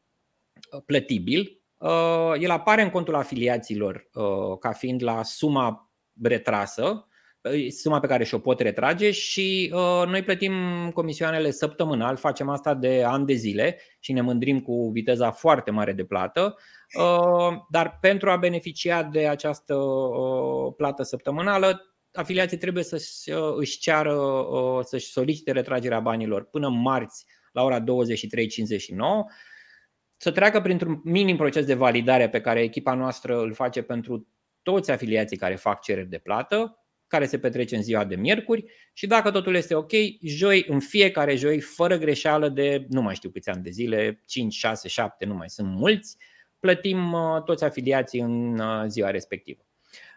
uh, 0.73 0.83
plătibil, 0.87 1.61
uh, 1.77 2.33
el 2.39 2.51
apare 2.51 2.83
în 2.83 2.91
contul 2.91 3.15
afiliaților 3.15 4.09
ca 4.61 4.73
fiind 4.73 5.03
la 5.03 5.23
suma 5.23 5.93
retrasă 6.23 7.09
suma 7.71 8.01
pe 8.01 8.07
care 8.07 8.25
și-o 8.25 8.39
pot 8.39 8.61
retrage 8.61 9.11
și 9.11 9.73
uh, 9.75 10.07
noi 10.07 10.23
plătim 10.23 10.55
comisioanele 10.95 11.51
săptămânal, 11.51 12.17
facem 12.17 12.49
asta 12.49 12.75
de 12.75 13.03
ani 13.07 13.27
de 13.27 13.33
zile 13.33 13.79
și 14.01 14.13
ne 14.13 14.21
mândrim 14.21 14.61
cu 14.61 14.91
viteza 14.93 15.31
foarte 15.31 15.71
mare 15.71 15.93
de 15.93 16.05
plată, 16.05 16.57
uh, 16.99 17.57
dar 17.71 17.99
pentru 18.01 18.31
a 18.31 18.37
beneficia 18.37 19.03
de 19.03 19.29
această 19.29 19.75
uh, 19.75 20.75
plată 20.77 21.03
săptămânală, 21.03 21.95
afiliații 22.13 22.57
trebuie 22.59 22.85
să 22.85 22.97
uh, 22.97 23.55
își 23.57 23.79
ceară, 23.79 24.15
uh, 24.15 24.85
să-și 24.85 25.11
solicite 25.11 25.53
retragerea 25.53 26.01
banilor 26.01 26.45
până 26.45 26.69
marți 26.69 27.27
la 27.53 27.63
ora 27.63 27.81
23.59 27.81 27.85
să 30.17 30.31
treacă 30.31 30.61
printr-un 30.61 31.01
minim 31.05 31.37
proces 31.37 31.65
de 31.65 31.75
validare 31.75 32.29
pe 32.29 32.41
care 32.41 32.61
echipa 32.61 32.95
noastră 32.95 33.41
îl 33.41 33.53
face 33.53 33.83
pentru 33.83 34.29
toți 34.63 34.91
afiliații 34.91 35.37
care 35.37 35.55
fac 35.55 35.81
cereri 35.81 36.09
de 36.09 36.19
plată 36.19 36.80
care 37.11 37.27
se 37.27 37.39
petrece 37.39 37.77
în 37.77 37.83
ziua 37.83 38.05
de 38.05 38.17
miercuri 38.17 38.65
și 38.93 39.07
dacă 39.07 39.31
totul 39.31 39.55
este 39.55 39.75
ok, 39.75 39.91
joi, 40.23 40.65
în 40.69 40.81
fiecare 40.81 41.37
joi, 41.37 41.61
fără 41.61 41.97
greșeală 41.97 42.49
de 42.49 42.87
nu 42.89 43.03
mai 43.03 43.15
știu 43.15 43.31
câți 43.31 43.49
ani 43.49 43.63
de 43.63 43.71
zile, 43.71 44.23
5, 44.27 44.55
6, 44.55 44.89
7, 44.89 45.25
nu 45.25 45.35
mai 45.35 45.51
sunt 45.51 45.69
mulți, 45.69 46.17
plătim 46.59 47.13
uh, 47.13 47.43
toți 47.45 47.65
afiliații 47.65 48.21
în 48.21 48.59
uh, 48.59 48.85
ziua 48.87 49.11
respectivă. 49.11 49.67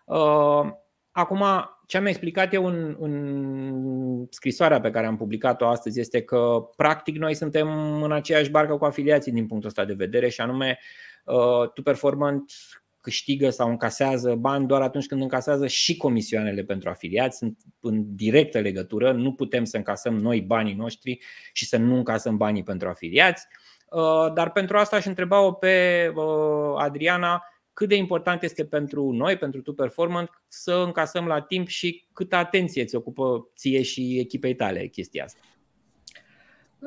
Uh, 0.05 0.71
acum, 1.11 1.43
ce 1.87 1.97
am 1.97 2.05
explicat 2.05 2.53
eu 2.53 2.65
în, 2.65 2.95
în 2.99 4.27
scrisoarea 4.29 4.79
pe 4.79 4.91
care 4.91 5.05
am 5.05 5.17
publicat-o 5.17 5.67
astăzi 5.67 5.99
este 5.99 6.21
că, 6.21 6.69
practic, 6.75 7.17
noi 7.17 7.33
suntem 7.33 8.01
în 8.03 8.11
aceeași 8.11 8.49
barcă 8.49 8.77
cu 8.77 8.85
afiliații 8.85 9.31
din 9.31 9.47
punctul 9.47 9.69
ăsta 9.69 9.85
de 9.85 9.93
vedere 9.93 10.29
și 10.29 10.41
anume, 10.41 10.79
Tu 11.73 11.81
Performant 11.81 12.51
câștigă 13.03 13.49
sau 13.49 13.69
încasează 13.69 14.35
bani 14.35 14.67
doar 14.67 14.81
atunci 14.81 15.05
când 15.05 15.21
încasează 15.21 15.67
și 15.67 15.97
comisioanele 15.97 16.63
pentru 16.63 16.89
afiliați. 16.89 17.37
Sunt 17.37 17.59
în 17.79 18.15
directă 18.15 18.59
legătură, 18.59 19.11
nu 19.11 19.33
putem 19.33 19.63
să 19.63 19.77
încasăm 19.77 20.17
noi 20.17 20.41
banii 20.41 20.73
noștri 20.73 21.19
și 21.53 21.65
să 21.65 21.77
nu 21.77 21.95
încasăm 21.95 22.37
banii 22.37 22.63
pentru 22.63 22.87
afiliați. 22.87 23.47
Uh, 23.89 24.33
dar 24.33 24.51
pentru 24.51 24.77
asta 24.77 24.95
aș 24.95 25.05
întreba-o 25.05 25.51
pe 25.51 26.11
uh, 26.15 26.73
Adriana 26.77 27.43
cât 27.73 27.87
de 27.89 27.95
important 27.95 28.43
este 28.43 28.65
pentru 28.65 29.11
noi, 29.11 29.37
pentru 29.37 29.61
Tu 29.61 29.73
Performant, 29.73 30.29
să 30.47 30.73
încasăm 30.85 31.27
la 31.27 31.41
timp 31.41 31.67
și 31.67 32.07
câtă 32.13 32.35
atenție 32.35 32.85
ți 32.85 32.95
ocupă 32.95 33.49
ție 33.55 33.81
și 33.81 34.19
echipei 34.19 34.55
tale 34.55 34.87
chestia 34.87 35.23
asta. 35.23 35.39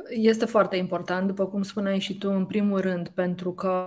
Este 0.09 0.45
foarte 0.45 0.77
important, 0.77 1.27
după 1.27 1.47
cum 1.47 1.63
spuneai 1.63 1.99
și 1.99 2.19
tu, 2.19 2.31
în 2.31 2.45
primul 2.45 2.81
rând, 2.81 3.09
pentru 3.09 3.53
că 3.53 3.87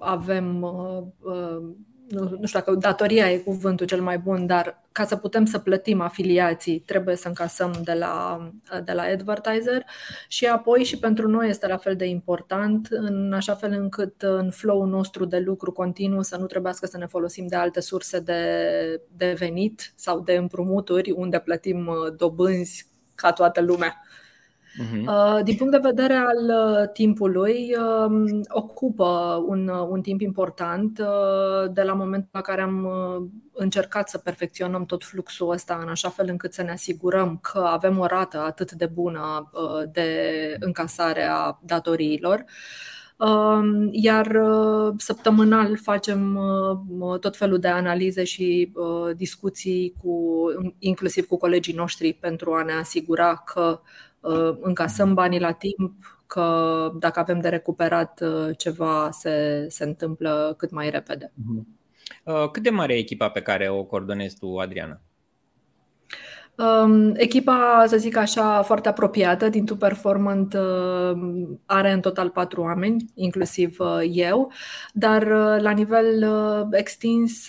avem 0.00 0.62
uh, 0.62 1.02
uh, 1.20 1.74
nu, 2.08 2.36
nu 2.40 2.46
știu 2.46 2.58
dacă 2.58 2.74
datoria 2.74 3.30
e 3.30 3.38
cuvântul 3.38 3.86
cel 3.86 4.00
mai 4.00 4.18
bun, 4.18 4.46
dar 4.46 4.82
ca 4.92 5.04
să 5.04 5.16
putem 5.16 5.44
să 5.44 5.58
plătim 5.58 6.00
afiliații, 6.00 6.78
trebuie 6.78 7.16
să 7.16 7.28
încasăm 7.28 7.80
de 7.84 7.92
la, 7.92 8.38
de 8.84 8.92
la 8.92 9.02
advertiser 9.02 9.84
și 10.28 10.46
apoi 10.46 10.84
și 10.84 10.98
pentru 10.98 11.28
noi 11.28 11.48
este 11.48 11.66
la 11.66 11.76
fel 11.76 11.96
de 11.96 12.04
important, 12.04 12.86
în 12.90 13.32
așa 13.32 13.54
fel 13.54 13.72
încât 13.72 14.22
în 14.22 14.50
flow-ul 14.50 14.88
nostru 14.88 15.24
de 15.24 15.38
lucru 15.38 15.72
continuu 15.72 16.22
să 16.22 16.36
nu 16.36 16.46
trebuiască 16.46 16.86
să 16.86 16.98
ne 16.98 17.06
folosim 17.06 17.46
de 17.46 17.56
alte 17.56 17.80
surse 17.80 18.20
de, 18.20 18.42
de 19.16 19.34
venit 19.38 19.92
sau 19.96 20.20
de 20.20 20.32
împrumuturi 20.32 21.10
unde 21.10 21.38
plătim 21.38 21.86
uh, 21.86 22.16
dobânzi 22.16 22.86
ca 23.14 23.32
toată 23.32 23.60
lumea. 23.60 24.02
Uh-huh. 24.78 25.42
Din 25.42 25.56
punct 25.56 25.72
de 25.72 25.78
vedere 25.82 26.14
al 26.14 26.44
uh, 26.48 26.88
timpului, 26.92 27.74
um, 28.06 28.40
ocupă 28.48 29.44
un, 29.46 29.68
uh, 29.68 29.86
un 29.88 30.00
timp 30.00 30.20
important 30.20 30.98
uh, 30.98 31.72
de 31.72 31.82
la 31.82 31.92
momentul 31.92 32.28
la 32.32 32.40
care 32.40 32.62
am 32.62 32.88
încercat 33.52 34.08
să 34.08 34.18
perfecționăm 34.18 34.84
tot 34.84 35.04
fluxul 35.04 35.50
ăsta 35.50 35.78
în 35.82 35.88
așa 35.88 36.08
fel 36.08 36.26
încât 36.28 36.52
să 36.52 36.62
ne 36.62 36.70
asigurăm 36.70 37.38
că 37.42 37.58
avem 37.58 37.98
o 37.98 38.06
rată 38.06 38.38
atât 38.40 38.72
de 38.72 38.86
bună 38.86 39.50
de 39.92 40.08
încasare 40.60 41.22
a 41.22 41.58
datoriilor. 41.62 42.44
Um, 43.16 43.88
iar 43.92 44.40
săptămânal 44.96 45.76
facem 45.76 46.40
tot 47.20 47.36
felul 47.36 47.58
de 47.58 47.68
analize 47.68 48.24
și 48.24 48.72
discuții 49.16 49.94
cu, 50.02 50.44
inclusiv 50.78 51.26
cu 51.26 51.36
colegii 51.36 51.74
noștri 51.74 52.12
pentru 52.12 52.52
a 52.52 52.62
ne 52.62 52.72
asigura 52.72 53.34
că 53.34 53.80
Uh, 53.80 54.07
încasăm 54.60 55.14
banii 55.14 55.40
la 55.40 55.52
timp, 55.52 56.18
că 56.26 56.90
dacă 56.98 57.20
avem 57.20 57.40
de 57.40 57.48
recuperat 57.48 58.20
uh, 58.20 58.56
ceva 58.56 59.10
se, 59.10 59.66
se 59.68 59.84
întâmplă 59.84 60.54
cât 60.58 60.70
mai 60.70 60.90
repede. 60.90 61.32
Mhm. 61.34 61.76
Uh, 62.24 62.50
cât 62.50 62.62
de 62.62 62.70
mare 62.70 62.94
e 62.94 62.98
echipa 62.98 63.30
pe 63.30 63.42
care 63.42 63.68
o 63.68 63.84
coordonezi 63.84 64.38
tu, 64.38 64.56
Adriana? 64.56 65.00
Um, 66.58 67.12
echipa, 67.14 67.84
să 67.86 67.96
zic 67.96 68.16
așa, 68.16 68.62
foarte 68.62 68.88
apropiată 68.88 69.48
din 69.48 69.64
Tu 69.64 69.76
Performant 69.76 70.54
uh, 70.54 71.18
are 71.66 71.92
în 71.92 72.00
total 72.00 72.30
patru 72.30 72.60
oameni, 72.60 73.10
inclusiv 73.14 73.76
uh, 73.78 74.00
eu, 74.10 74.52
dar 74.92 75.22
uh, 75.22 75.60
la 75.60 75.70
nivel 75.70 76.26
extins 76.70 77.46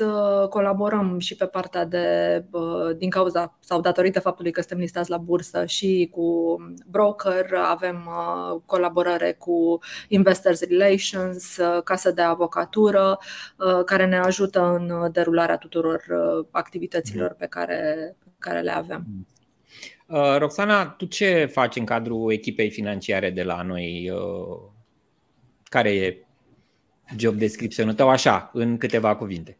colaborăm 0.50 1.20
și 1.20 1.36
pe 1.36 1.46
partea 1.46 1.86
de, 1.86 2.46
din 2.98 3.10
cauza 3.10 3.58
sau 3.60 3.82
datorită 3.82 4.20
faptului 4.20 4.52
că 4.52 4.60
suntem 4.60 4.80
listați 4.80 5.10
la 5.10 5.18
bursă 5.18 5.66
și 5.66 6.10
cu 6.12 6.58
broker, 6.88 7.54
avem 7.54 8.10
colaborare 8.66 9.36
cu 9.40 9.80
Investors 10.08 10.62
Relations, 10.62 11.58
casă 11.84 12.12
de 12.12 12.22
avocatură, 12.22 13.20
care 13.86 14.06
ne 14.06 14.18
ajută 14.18 14.76
în 14.80 15.12
derularea 15.12 15.58
tuturor 15.58 16.04
activităților 16.52 17.36
pe 17.38 17.46
care, 17.46 18.16
care 18.40 18.62
le 18.62 18.72
avem. 18.72 19.06
Uh, 20.06 20.38
Roxana, 20.38 20.86
tu 20.86 21.06
ce 21.06 21.46
faci 21.46 21.76
în 21.76 21.86
cadrul 21.86 22.32
echipei 22.32 22.70
financiare 22.70 23.30
de 23.30 23.44
la 23.44 23.62
noi? 23.62 24.10
Uh, 24.10 24.60
care 25.64 25.96
e 25.96 26.18
job 27.18 27.36
description-ul 27.36 27.94
tău 27.94 28.10
așa, 28.10 28.50
în 28.54 28.78
câteva 28.78 29.16
cuvinte? 29.16 29.58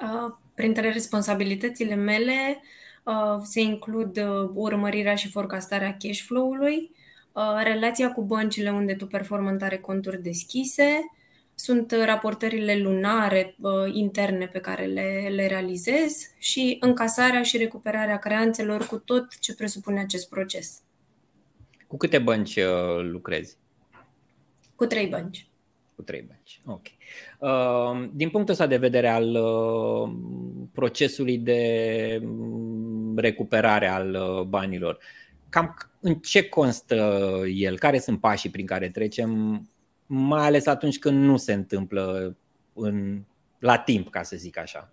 Uh, 0.00 0.32
printre 0.54 0.92
responsabilitățile 0.92 1.94
mele 1.94 2.62
se 3.42 3.60
includ 3.60 4.24
urmărirea 4.54 5.14
și 5.14 5.30
forecastarea 5.30 5.96
cash 5.98 6.20
flow-ului, 6.20 6.90
relația 7.62 8.12
cu 8.12 8.22
băncile 8.22 8.70
unde 8.70 8.94
tu 8.94 9.06
performant 9.06 9.62
are 9.62 9.78
conturi 9.78 10.22
deschise, 10.22 11.00
sunt 11.54 11.92
uh, 11.92 12.04
raportările 12.04 12.78
lunare 12.78 13.54
uh, 13.60 13.72
interne 13.92 14.46
pe 14.46 14.58
care 14.58 14.84
le, 14.84 15.28
le 15.34 15.46
realizez 15.46 16.12
și 16.38 16.76
încasarea 16.80 17.42
și 17.42 17.56
recuperarea 17.56 18.18
creanțelor 18.18 18.86
cu 18.86 18.98
tot 18.98 19.38
ce 19.38 19.54
presupune 19.54 20.00
acest 20.00 20.28
proces. 20.28 20.82
Cu 21.86 21.96
câte 21.96 22.18
bănci 22.18 22.56
uh, 22.56 23.02
lucrezi? 23.02 23.56
Cu 24.74 24.86
trei 24.86 25.06
bănci. 25.06 25.46
Cu 25.94 26.02
trei 26.02 26.28
bănci, 26.28 26.60
ok. 26.66 26.86
Uh, 27.38 28.08
din 28.12 28.30
punctul 28.30 28.52
ăsta 28.52 28.66
de 28.66 28.76
vedere 28.76 29.08
al 29.08 29.34
uh, 29.34 30.12
procesului 30.72 31.38
de 31.38 32.20
mm, 32.22 33.18
recuperare 33.18 33.86
al 33.88 34.14
uh, 34.14 34.42
banilor, 34.42 34.98
cam 35.48 35.76
în 36.00 36.14
ce 36.14 36.48
constă 36.48 36.94
el? 37.54 37.78
Care 37.78 37.98
sunt 37.98 38.20
pașii 38.20 38.50
prin 38.50 38.66
care 38.66 38.88
trecem 38.88 39.62
mai 40.14 40.44
ales 40.46 40.66
atunci 40.66 40.98
când 40.98 41.24
nu 41.24 41.36
se 41.36 41.52
întâmplă 41.52 42.36
în, 42.72 43.22
la 43.58 43.78
timp, 43.78 44.10
ca 44.10 44.22
să 44.22 44.36
zic 44.36 44.58
așa. 44.58 44.92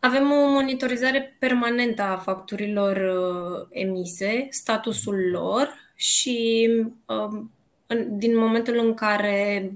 Avem 0.00 0.30
o 0.30 0.50
monitorizare 0.50 1.36
permanentă 1.38 2.02
a 2.02 2.16
facturilor 2.16 2.96
uh, 2.96 3.66
emise, 3.70 4.46
statusul 4.50 5.30
lor 5.30 5.68
și 5.94 6.68
uh, 7.06 7.40
în, 7.86 8.18
din 8.18 8.38
momentul 8.38 8.78
în 8.78 8.94
care 8.94 9.72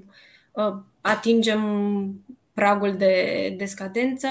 uh, 0.53 0.75
atingem 1.01 1.61
pragul 2.55 2.97
de, 2.97 3.55
de 3.57 3.65
scadență. 3.65 4.29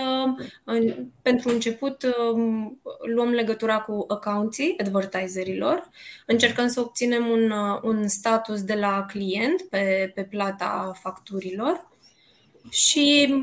În, 0.63 1.07
pentru 1.21 1.49
început 1.49 2.05
um, 2.33 2.81
luăm 3.15 3.29
legătura 3.29 3.79
cu 3.79 4.05
accounții 4.07 4.75
advertiserilor, 4.79 5.89
încercăm 6.25 6.67
să 6.67 6.79
obținem 6.79 7.27
un, 7.27 7.51
uh, 7.51 7.79
un 7.81 8.07
status 8.07 8.63
de 8.63 8.73
la 8.73 9.05
client 9.07 9.61
pe, 9.61 10.11
pe 10.15 10.23
plata 10.23 10.91
facturilor 11.01 11.87
și 12.69 13.35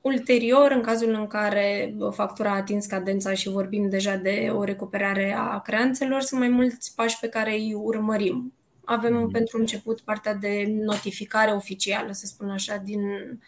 ulterior, 0.00 0.70
în 0.70 0.80
cazul 0.80 1.14
în 1.14 1.26
care 1.26 1.94
factura 2.10 2.50
a 2.50 2.56
atins 2.56 2.86
cadența 2.86 3.34
și 3.34 3.48
vorbim 3.48 3.88
deja 3.88 4.16
de 4.16 4.50
o 4.52 4.64
recuperare 4.64 5.34
a 5.38 5.60
creanțelor, 5.60 6.20
sunt 6.20 6.40
mai 6.40 6.48
mulți 6.48 6.94
pași 6.94 7.18
pe 7.20 7.28
care 7.28 7.52
îi 7.52 7.74
urmărim. 7.74 8.52
Avem 8.84 9.14
mm. 9.14 9.30
pentru 9.30 9.58
început 9.58 10.00
partea 10.00 10.34
de 10.34 10.64
notificare 10.68 11.50
oficială, 11.50 12.12
să 12.12 12.26
spun 12.26 12.50
așa, 12.50 12.76
din 12.76 13.00
Uh, 13.00 13.38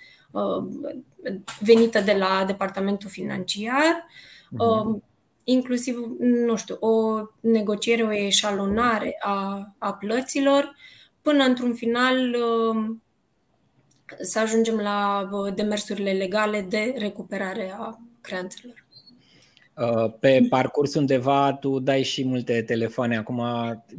venită 1.61 2.01
de 2.01 2.13
la 2.13 2.45
departamentul 2.47 3.11
financiar, 3.11 4.07
uh-huh. 4.53 5.03
inclusiv, 5.45 5.97
nu 6.19 6.57
știu, 6.57 6.77
o 6.81 7.23
negociere, 7.41 8.03
o 8.03 8.13
eșalonare 8.13 9.17
a, 9.21 9.69
a 9.79 9.93
plăților, 9.93 10.77
până 11.23 11.45
într-un 11.45 11.75
final 11.75 12.35
uh, 12.35 12.97
să 14.21 14.39
ajungem 14.39 14.77
la 14.77 15.29
uh, 15.33 15.55
demersurile 15.55 16.13
legale 16.13 16.67
de 16.69 16.95
recuperare 16.99 17.75
a 17.79 17.99
creanțelor. 18.21 18.84
Uh, 19.77 20.13
pe 20.21 20.47
parcurs 20.49 20.95
undeva 20.95 21.53
tu 21.53 21.79
dai 21.79 22.03
și 22.03 22.27
multe 22.27 22.63
telefoane, 22.63 23.17
acum 23.17 23.43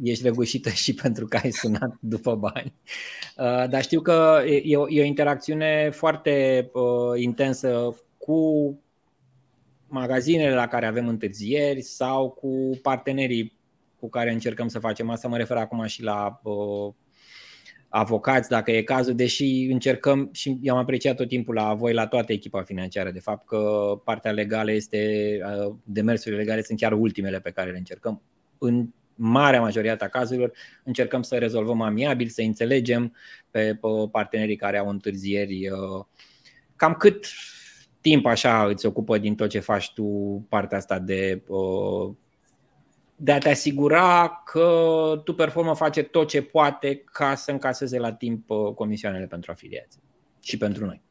ești 0.02 0.24
răgușită 0.24 0.70
și 0.70 0.94
pentru 1.02 1.26
că 1.26 1.38
ai 1.42 1.50
sunat 1.50 1.96
după 2.00 2.34
bani. 2.34 2.74
Uh, 3.36 3.68
dar 3.68 3.82
știu 3.82 4.00
că 4.00 4.42
e 4.62 4.76
o, 4.76 4.88
e 4.88 5.00
o 5.00 5.04
interacțiune 5.04 5.90
foarte 5.90 6.68
uh, 6.72 7.20
intensă 7.20 7.96
cu 8.18 8.78
magazinele 9.88 10.54
la 10.54 10.66
care 10.66 10.86
avem 10.86 11.08
întârzieri 11.08 11.80
sau 11.80 12.30
cu 12.30 12.78
partenerii 12.82 13.56
cu 13.98 14.08
care 14.08 14.32
încercăm 14.32 14.68
să 14.68 14.78
facem 14.78 15.10
asta. 15.10 15.28
Mă 15.28 15.36
refer 15.36 15.56
acum 15.56 15.86
și 15.86 16.02
la 16.02 16.40
avocați, 17.88 18.48
dacă 18.48 18.70
e 18.70 18.82
cazul, 18.82 19.14
deși 19.14 19.68
încercăm 19.70 20.28
și 20.32 20.58
i-am 20.60 20.76
apreciat 20.76 21.16
tot 21.16 21.28
timpul 21.28 21.54
la 21.54 21.74
voi, 21.74 21.92
la 21.92 22.06
toată 22.06 22.32
echipa 22.32 22.62
financiară, 22.62 23.10
de 23.10 23.20
fapt 23.20 23.46
că 23.46 23.60
partea 24.04 24.30
legală 24.30 24.72
este, 24.72 25.30
uh, 25.66 25.74
demersurile 25.84 26.40
legale 26.40 26.62
sunt 26.62 26.78
chiar 26.78 26.92
ultimele 26.92 27.40
pe 27.40 27.50
care 27.50 27.70
le 27.70 27.78
încercăm. 27.78 28.22
În 28.58 28.88
marea 29.14 29.60
majoritate 29.60 30.04
a 30.04 30.08
cazurilor 30.08 30.52
încercăm 30.84 31.22
să 31.22 31.36
rezolvăm 31.36 31.80
amiabil, 31.80 32.28
să 32.28 32.42
înțelegem 32.42 33.14
pe 33.50 33.78
partenerii 34.10 34.56
care 34.56 34.78
au 34.78 34.88
întârzieri. 34.88 35.68
Uh, 35.68 36.04
cam 36.76 36.94
cât 36.94 37.26
timp 38.00 38.26
așa 38.26 38.66
îți 38.66 38.86
ocupă 38.86 39.18
din 39.18 39.34
tot 39.34 39.48
ce 39.48 39.58
faci 39.58 39.92
tu 39.92 40.04
partea 40.48 40.78
asta 40.78 40.98
de 40.98 41.42
uh, 41.46 42.14
de 43.16 43.32
a 43.32 43.38
te 43.38 43.50
asigura 43.50 44.42
că 44.44 45.20
tu 45.24 45.34
performă 45.34 45.74
face 45.74 46.02
tot 46.02 46.28
ce 46.28 46.42
poate 46.42 46.96
ca 47.12 47.34
să 47.34 47.50
încaseze 47.50 47.98
la 47.98 48.12
timp 48.12 48.50
uh, 48.50 48.74
comisioanele 48.74 49.26
pentru 49.26 49.50
afiliați 49.50 49.98
și 50.42 50.58
pentru 50.58 50.84
noi. 50.84 51.02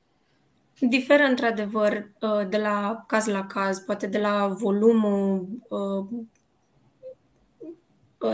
Diferă 0.80 1.24
într-adevăr 1.24 2.12
uh, 2.22 2.48
de 2.50 2.58
la 2.58 3.04
caz 3.08 3.26
la 3.26 3.46
caz, 3.46 3.80
poate 3.80 4.08
de 4.08 4.18
la 4.18 4.48
volumul 4.48 5.48
uh, 5.70 6.06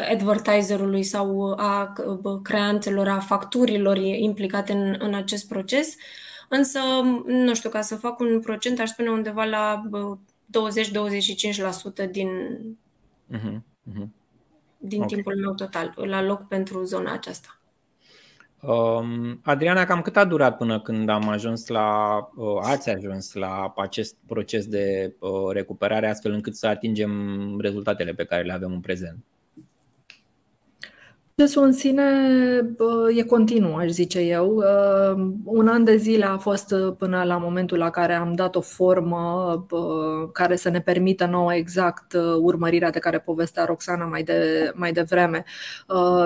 advertiserului 0.10 1.04
sau 1.04 1.52
a 1.52 1.94
creanțelor, 2.44 3.08
a 3.08 3.20
facturilor 3.20 3.98
implicate 3.98 4.74
în, 4.74 4.96
în 5.00 5.14
acest 5.14 5.48
proces. 5.48 5.96
Însă, 6.50 6.80
nu 7.26 7.54
știu, 7.54 7.70
ca 7.70 7.82
să 7.82 7.96
fac 7.96 8.20
un 8.20 8.40
procent, 8.40 8.80
aș 8.80 8.90
spune 8.90 9.10
undeva 9.10 9.44
la 9.44 9.82
20-25% 12.08 12.10
din 12.12 12.30
Uh-huh. 13.32 13.56
Uh-huh. 13.92 14.08
Din 14.78 15.02
okay. 15.02 15.14
timpul 15.14 15.38
meu 15.38 15.54
total, 15.54 15.94
la 15.96 16.22
loc 16.22 16.48
pentru 16.48 16.84
zona 16.84 17.12
aceasta. 17.12 17.62
Um, 18.62 19.40
Adriana, 19.44 19.86
cam 19.86 20.02
cât 20.02 20.18
a 20.18 20.26
durat 20.26 20.58
până 20.58 20.82
când 20.82 21.10
am 21.10 21.30
ajuns 21.30 21.68
la, 21.68 22.18
uh, 22.36 22.60
ați 22.62 22.90
ajuns 22.90 23.34
la 23.34 23.74
acest 23.76 24.16
proces 24.28 24.68
de 24.68 25.16
uh, 25.20 25.52
recuperare 25.52 26.10
astfel 26.10 26.32
încât 26.32 26.56
să 26.56 26.68
atingem 26.68 27.12
rezultatele 27.60 28.14
pe 28.14 28.26
care 28.26 28.44
le 28.44 28.54
avem 28.54 28.72
în 28.72 28.80
prezent? 28.80 29.26
Procesul 31.36 31.64
în 31.64 31.72
sine 31.72 32.04
e 33.16 33.24
continuu, 33.24 33.76
aș 33.76 33.90
zice 33.90 34.20
eu. 34.20 34.64
Un 35.44 35.68
an 35.68 35.84
de 35.84 35.96
zile 35.96 36.26
a 36.26 36.38
fost 36.38 36.76
până 36.98 37.24
la 37.24 37.38
momentul 37.38 37.78
la 37.78 37.90
care 37.90 38.14
am 38.14 38.34
dat 38.34 38.56
o 38.56 38.62
formă 38.62 39.66
care 40.34 40.56
să 40.56 40.70
ne 40.70 40.82
permită 40.82 41.26
nouă 41.26 41.54
exact 41.54 42.14
urmărirea 42.42 42.90
de 42.90 43.00
care 43.00 43.20
povestea 43.20 43.66
Roxana 43.66 44.06
mai, 44.06 44.24
de, 44.24 44.72
mai 44.76 44.92
devreme. 44.92 45.44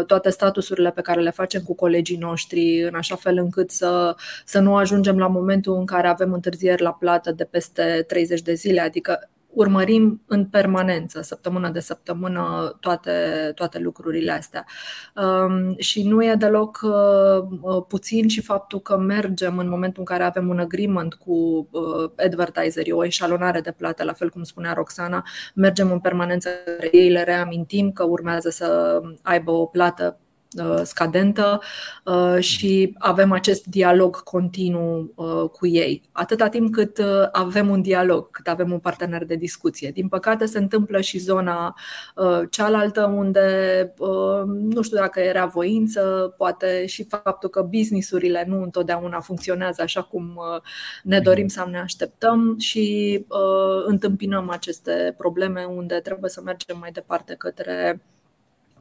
Toate 0.08 0.30
statusurile 0.30 0.92
pe 0.92 1.02
care 1.02 1.22
le 1.22 1.32
facem 1.32 1.62
cu 1.62 1.76
colegii 1.76 2.18
noștri, 2.18 2.82
în 2.82 2.96
așa 2.96 3.16
fel 3.16 3.38
încât 3.38 3.72
să, 3.72 4.16
să 4.46 4.60
nu 4.60 4.76
ajungem 4.76 5.18
la 5.18 5.28
momentul 5.28 5.78
în 5.78 5.86
care 5.86 6.08
avem 6.08 6.34
întârzieri 6.34 6.82
la 6.82 6.94
plată 6.94 7.32
de 7.32 7.44
peste 7.44 8.04
30 8.08 8.42
de 8.42 8.54
zile, 8.54 8.82
adică 8.82 9.30
urmărim 9.56 10.22
în 10.28 10.46
permanență, 10.46 11.22
săptămână 11.22 11.70
de 11.70 11.80
săptămână, 11.80 12.76
toate, 12.80 13.12
toate 13.56 13.80
lucrurile 13.80 14.32
astea. 14.32 14.66
Um, 15.16 15.78
și 15.78 16.08
nu 16.08 16.24
e 16.24 16.36
deloc 16.36 16.80
uh, 16.84 16.92
uh, 17.62 17.84
puțin 17.88 18.28
și 18.28 18.42
faptul 18.42 18.82
că 18.82 18.98
mergem 18.98 19.58
în 19.58 19.70
momentul 19.70 20.00
în 20.00 20.06
care 20.06 20.24
avem 20.24 20.50
un 20.50 20.60
agreement 20.60 21.14
cu 21.14 21.68
uh, 21.72 22.12
advertiserii, 22.18 22.92
o 22.92 23.06
eșalonare 23.06 23.62
de 23.62 23.72
plată, 23.72 24.04
la 24.04 24.14
fel 24.14 24.30
cum 24.30 24.44
spunea 24.44 24.74
Roxana, 24.74 25.24
mergem 25.56 25.92
în 25.92 26.00
permanență, 26.00 26.50
ei 26.92 27.10
le 27.10 27.24
reamintim 27.24 27.92
că 27.92 28.04
urmează 28.04 28.50
să 28.50 29.02
aibă 29.22 29.52
o 29.52 29.66
plată 29.66 30.20
Uh, 30.20 30.25
scadentă 30.84 31.62
uh, 32.04 32.40
și 32.40 32.96
avem 32.98 33.32
acest 33.32 33.66
dialog 33.66 34.24
continuu 34.24 35.12
uh, 35.16 35.50
cu 35.50 35.68
ei. 35.68 36.02
Atâta 36.12 36.50
timp 36.50 36.74
cât 36.74 37.02
avem 37.32 37.70
un 37.70 37.82
dialog, 37.82 38.32
cât 38.32 38.48
avem 38.48 38.72
un 38.72 38.80
partener 38.80 39.26
de 39.26 39.36
discuție. 39.36 39.92
Din 39.92 40.08
păcate 40.08 40.46
se 40.46 40.58
întâmplă 40.58 41.02
și 41.02 41.18
zona 41.18 41.76
cealaltă 42.50 43.04
unde 43.04 43.94
nu 44.50 44.82
știu 44.82 44.98
dacă 44.98 45.20
era 45.20 45.46
voință, 45.46 46.34
poate 46.38 46.86
și 46.86 47.04
faptul 47.04 47.50
că 47.50 47.62
businessurile 47.62 48.46
nu 48.48 48.62
întotdeauna 48.62 49.20
funcționează 49.20 49.82
așa 49.82 50.02
cum 50.02 50.40
ne 51.04 51.20
dorim 51.20 51.48
sau 51.48 51.70
ne 51.70 51.80
așteptăm 51.80 52.56
și 52.60 53.26
întâmpinăm 53.86 54.50
aceste 54.50 55.14
probleme 55.18 55.64
unde 55.64 56.00
trebuie 56.00 56.30
să 56.30 56.42
mergem 56.42 56.78
mai 56.80 56.92
departe 56.92 57.36
către 57.38 58.02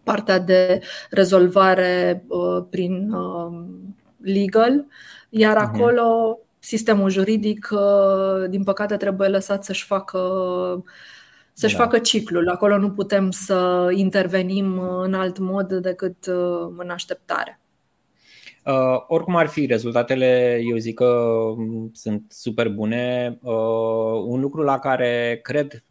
partea 0.05 0.39
de 0.39 0.81
rezolvare 1.11 2.25
uh, 2.29 2.65
prin 2.71 3.11
uh, 3.13 3.65
legal, 4.21 4.87
iar 5.29 5.57
mhm. 5.57 5.65
acolo 5.65 6.39
sistemul 6.59 7.11
juridic, 7.11 7.69
uh, 7.73 8.49
din 8.49 8.63
păcate, 8.63 8.97
trebuie 8.97 9.29
lăsat 9.29 9.65
să-și 9.65 9.85
facă 9.85 10.21
să-și 11.53 11.77
da. 11.77 11.83
facă 11.83 11.99
ciclul. 11.99 12.49
Acolo 12.49 12.79
nu 12.79 12.91
putem 12.91 13.31
să 13.31 13.89
intervenim 13.95 14.79
în 14.79 15.15
alt 15.15 15.39
mod 15.39 15.73
decât 15.73 16.25
în 16.79 16.91
așteptare. 16.91 17.61
Uh, 18.65 19.05
oricum 19.07 19.37
ar 19.37 19.47
fi, 19.47 19.67
rezultatele 19.67 20.61
eu 20.71 20.77
zic 20.77 20.95
că 20.95 21.41
sunt 21.93 22.25
super 22.29 22.69
bune. 22.69 23.39
Uh, 23.43 24.23
un 24.27 24.41
lucru 24.41 24.63
la 24.63 24.79
care 24.79 25.41
cred 25.43 25.85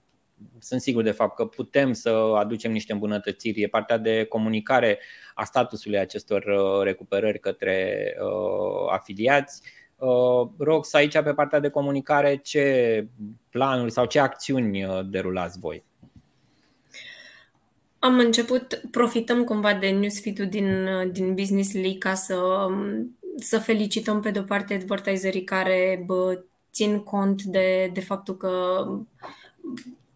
sunt 0.64 0.82
sigur 0.82 1.04
de 1.04 1.12
fapt 1.12 1.36
că 1.36 1.46
putem 1.46 1.94
să 1.94 2.10
aducem 2.36 2.72
niște 2.72 2.94
îmbunătățiri. 2.94 3.62
E 3.62 3.68
partea 3.68 3.98
de 3.98 4.24
comunicare 4.24 5.00
a 5.34 5.44
statusului 5.44 5.98
acestor 5.98 6.44
uh, 6.44 6.84
recuperări 6.84 7.40
către 7.40 8.06
uh, 8.20 8.92
afiliați. 8.92 9.62
Uh, 9.96 10.50
Rox, 10.58 10.94
aici 10.94 11.22
pe 11.22 11.34
partea 11.34 11.60
de 11.60 11.70
comunicare, 11.70 12.36
ce 12.36 13.08
planuri 13.50 13.92
sau 13.92 14.06
ce 14.06 14.20
acțiuni 14.20 14.86
derulați 15.10 15.60
voi? 15.60 15.84
Am 18.00 18.20
început, 18.20 18.82
profităm 18.92 19.44
cumva 19.44 19.74
de 19.74 19.90
newsfeed-ul 19.90 20.48
din, 20.48 20.88
din 21.12 21.34
Business 21.34 21.74
League 21.74 21.98
ca 21.98 22.14
să, 22.14 22.36
um, 22.36 23.18
să 23.38 23.60
felicităm 23.60 24.22
pe 24.22 24.32
de-o 24.32 24.44
parte 24.44 24.74
advertiserii 24.74 25.44
care 25.44 26.04
bă, 26.06 26.44
țin 26.74 27.00
cont 27.00 27.44
de, 27.44 27.90
de 27.94 28.00
faptul 28.02 28.38
că 28.38 28.86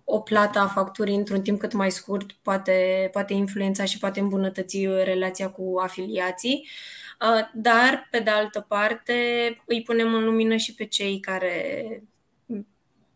o 0.09 0.19
plată 0.19 0.59
a 0.59 0.67
facturii 0.67 1.15
într-un 1.15 1.41
timp 1.41 1.59
cât 1.59 1.73
mai 1.73 1.91
scurt 1.91 2.31
poate, 2.31 3.09
poate 3.11 3.33
influența 3.33 3.85
și 3.85 3.97
poate 3.97 4.19
îmbunătăți 4.19 4.85
relația 4.85 5.49
cu 5.49 5.75
afiliații, 5.81 6.67
uh, 7.21 7.49
dar, 7.53 8.07
pe 8.11 8.19
de 8.19 8.29
altă 8.29 8.65
parte, 8.67 9.13
îi 9.65 9.81
punem 9.81 10.13
în 10.13 10.23
lumină 10.23 10.55
și 10.55 10.73
pe 10.73 10.85
cei 10.85 11.19
care, 11.19 12.03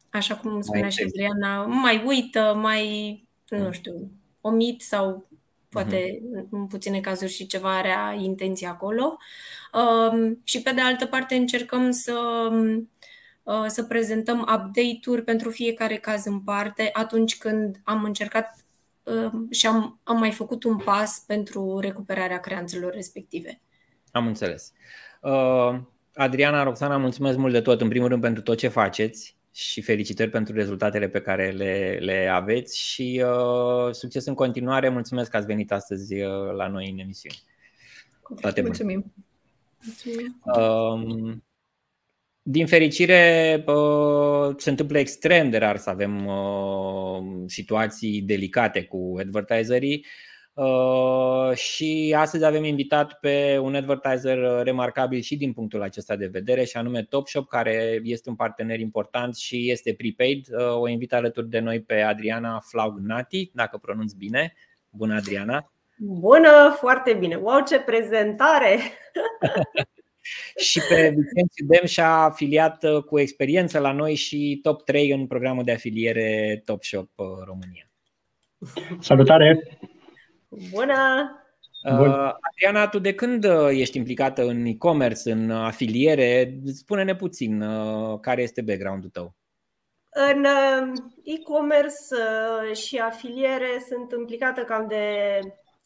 așa 0.09 0.35
cum 0.35 0.61
spunea 0.61 0.89
și 0.89 1.03
Adriana, 1.03 1.65
mai 1.65 2.03
uită, 2.05 2.53
mai, 2.61 3.27
nu 3.47 3.63
mm. 3.63 3.71
știu, 3.71 4.11
omit 4.41 4.81
sau 4.81 5.29
poate 5.69 6.19
mm-hmm. 6.19 6.49
în 6.49 6.67
puține 6.67 6.99
cazuri 6.99 7.31
și 7.31 7.47
ceva 7.47 7.77
are 7.77 8.23
intenție 8.23 8.67
acolo. 8.67 9.17
Um, 9.73 10.41
și 10.43 10.61
pe 10.61 10.71
de 10.71 10.81
altă 10.81 11.05
parte 11.05 11.35
încercăm 11.35 11.91
să 11.91 12.49
Uh, 12.51 12.83
să 13.67 13.83
prezentăm 13.83 14.39
update-uri 14.39 15.23
pentru 15.23 15.49
fiecare 15.49 15.95
caz 15.95 16.25
în 16.25 16.39
parte 16.39 16.89
atunci 16.93 17.37
când 17.37 17.81
am 17.83 18.03
încercat 18.03 18.65
uh, 19.03 19.31
și 19.49 19.67
am, 19.67 19.99
am 20.03 20.17
mai 20.17 20.31
făcut 20.31 20.63
un 20.63 20.77
pas 20.77 21.23
pentru 21.27 21.79
recuperarea 21.79 22.39
creanțelor 22.39 22.93
respective. 22.93 23.61
Am 24.11 24.27
înțeles. 24.27 24.73
Uh, 25.21 25.79
Adriana, 26.13 26.63
Roxana, 26.63 26.97
mulțumesc 26.97 27.37
mult 27.37 27.53
de 27.53 27.61
tot, 27.61 27.81
în 27.81 27.87
primul 27.87 28.07
rând 28.07 28.21
pentru 28.21 28.41
tot 28.41 28.57
ce 28.57 28.67
faceți 28.67 29.35
și 29.51 29.81
felicitări 29.81 30.29
pentru 30.29 30.53
rezultatele 30.53 31.07
pe 31.07 31.21
care 31.21 31.49
le, 31.49 31.97
le 32.01 32.27
aveți 32.27 32.79
și 32.79 33.23
uh, 33.25 33.93
succes 33.93 34.25
în 34.25 34.33
continuare. 34.33 34.89
Mulțumesc 34.89 35.29
că 35.29 35.37
ați 35.37 35.45
venit 35.45 35.71
astăzi 35.71 36.15
la 36.55 36.67
noi 36.67 36.89
în 36.89 36.97
emisiune. 36.97 37.35
Toate 38.41 38.61
Mulțumim. 38.61 39.13
Mulțumim. 39.83 40.41
Uh, 40.43 41.33
din 42.43 42.67
fericire, 42.67 43.63
se 44.57 44.69
întâmplă 44.69 44.97
extrem 44.97 45.49
de 45.49 45.57
rar 45.57 45.77
să 45.77 45.89
avem 45.89 46.29
situații 47.47 48.21
delicate 48.21 48.83
cu 48.83 49.15
advertiserii 49.19 50.05
și 51.53 52.15
astăzi 52.17 52.45
avem 52.45 52.63
invitat 52.63 53.19
pe 53.19 53.57
un 53.61 53.75
advertiser 53.75 54.37
remarcabil 54.63 55.21
și 55.21 55.37
din 55.37 55.53
punctul 55.53 55.81
acesta 55.81 56.15
de 56.15 56.27
vedere 56.27 56.63
și 56.63 56.77
anume 56.77 57.03
Topshop, 57.03 57.47
care 57.47 57.99
este 58.03 58.29
un 58.29 58.35
partener 58.35 58.79
important 58.79 59.35
și 59.35 59.71
este 59.71 59.93
prepaid. 59.93 60.47
O 60.73 60.87
invit 60.87 61.13
alături 61.13 61.49
de 61.49 61.59
noi 61.59 61.81
pe 61.81 62.01
Adriana 62.01 62.59
Flaugnati, 62.59 63.51
dacă 63.53 63.77
pronunț 63.77 64.11
bine. 64.11 64.53
Bună, 64.89 65.15
Adriana! 65.15 65.71
Bună, 65.97 66.75
foarte 66.79 67.13
bine! 67.13 67.35
Wow, 67.35 67.63
ce 67.67 67.79
prezentare! 67.79 68.77
și 70.55 70.81
pe 70.89 70.95
Vicențiu 70.95 71.65
Dem 71.65 71.85
și-a 71.85 72.11
afiliat 72.11 72.83
uh, 72.83 73.03
cu 73.03 73.19
experiență 73.19 73.79
la 73.79 73.91
noi 73.91 74.15
și 74.15 74.59
top 74.61 74.85
3 74.85 75.11
în 75.11 75.27
programul 75.27 75.63
de 75.63 75.71
afiliere 75.71 76.61
Top 76.65 76.83
Shop 76.83 77.09
uh, 77.15 77.25
România. 77.45 77.89
Salutare! 78.99 79.79
Bună! 80.71 81.35
Uh, 81.83 82.33
Adriana, 82.49 82.87
tu 82.87 82.99
de 82.99 83.15
când 83.15 83.45
ești 83.69 83.97
implicată 83.97 84.45
în 84.45 84.65
e-commerce, 84.65 85.31
în 85.31 85.51
afiliere? 85.51 86.59
Spune-ne 86.65 87.15
puțin 87.15 87.65
care 88.21 88.41
este 88.41 88.61
background-ul 88.61 89.09
tău. 89.09 89.35
În 90.09 90.45
e-commerce 91.23 91.95
și 92.73 92.97
afiliere 92.97 93.83
sunt 93.87 94.11
implicată 94.19 94.61
cam 94.61 94.87
de 94.87 95.05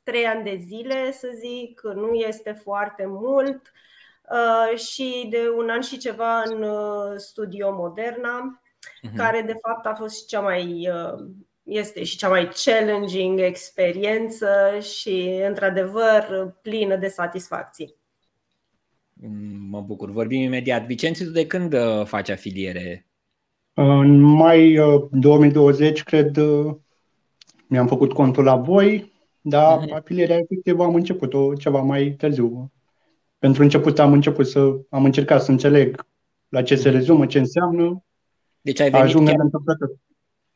trei 0.03 0.25
ani 0.25 0.43
de 0.43 0.55
zile, 0.55 1.11
să 1.11 1.27
zic, 1.33 1.81
nu 1.83 2.13
este 2.13 2.51
foarte 2.51 3.05
mult. 3.07 3.55
Uh, 3.55 3.85
și 4.75 5.27
de 5.29 5.39
un 5.57 5.69
an 5.69 5.81
și 5.81 5.97
ceva 5.97 6.41
în 6.45 6.63
uh, 6.63 7.13
Studio 7.17 7.71
Moderna, 7.71 8.61
uh-huh. 9.07 9.15
care 9.15 9.41
de 9.41 9.55
fapt 9.61 9.85
a 9.85 9.93
fost 9.93 10.17
și 10.17 10.25
cea 10.25 10.39
mai 10.39 10.89
uh, 10.89 11.27
este 11.63 12.03
și 12.03 12.17
cea 12.17 12.29
mai 12.29 12.49
challenging 12.63 13.39
experiență 13.39 14.47
și 14.79 15.41
într-adevăr 15.47 16.55
plină 16.61 16.95
de 16.95 17.07
satisfacții. 17.07 17.95
Mm, 19.13 19.67
mă 19.69 19.81
bucur. 19.81 20.09
Vorbim 20.09 20.41
imediat. 20.41 20.85
Vicențiu, 20.85 21.29
de 21.29 21.47
când 21.47 21.75
faci 22.03 22.29
afiliere? 22.29 23.07
În 23.73 24.19
mai 24.19 24.79
2020, 25.11 26.03
cred, 26.03 26.37
mi-am 27.67 27.87
făcut 27.87 28.13
contul 28.13 28.43
la 28.43 28.55
voi, 28.55 29.13
dar 29.41 29.79
uh-huh. 29.79 29.93
afilierea 29.93 30.37
efectiv 30.37 30.79
am 30.79 30.95
început-o 30.95 31.53
ceva 31.53 31.81
mai 31.81 32.09
târziu, 32.17 32.71
pentru 33.39 33.63
început 33.63 33.99
am 33.99 34.13
început 34.13 34.47
să 34.47 34.59
am 34.89 35.05
încercat 35.05 35.43
să 35.43 35.51
înțeleg 35.51 36.05
la 36.49 36.61
ce 36.61 36.75
se 36.75 36.89
rezumă, 36.89 37.25
ce 37.25 37.39
înseamnă. 37.39 38.03
Deci 38.61 38.79
ai 38.79 38.89
venit 38.89 39.13
chiar 39.13 39.35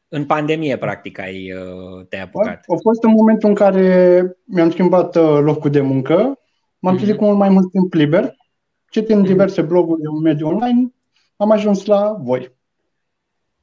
în 0.07 0.25
pandemie, 0.25 0.77
practic, 0.77 1.19
ai 1.19 1.53
uh, 1.53 2.05
te-ai 2.07 2.21
apucat. 2.21 2.63
A 2.67 2.75
fost 2.81 3.03
în 3.03 3.11
momentul 3.11 3.49
în 3.49 3.55
care 3.55 4.37
mi-am 4.43 4.71
schimbat 4.71 5.15
uh, 5.15 5.39
locul 5.41 5.69
de 5.69 5.81
muncă 5.81 6.39
M-am 6.79 6.95
trezit 6.95 7.15
cu 7.15 7.23
mult 7.23 7.37
mai 7.37 7.49
mult 7.49 7.71
timp 7.71 7.93
liber, 7.93 8.35
citind 8.89 9.25
diverse 9.25 9.61
bloguri 9.61 10.01
în 10.03 10.21
mediul 10.21 10.53
online, 10.53 10.93
am 11.35 11.51
ajuns 11.51 11.85
la 11.85 12.17
voi. 12.19 12.57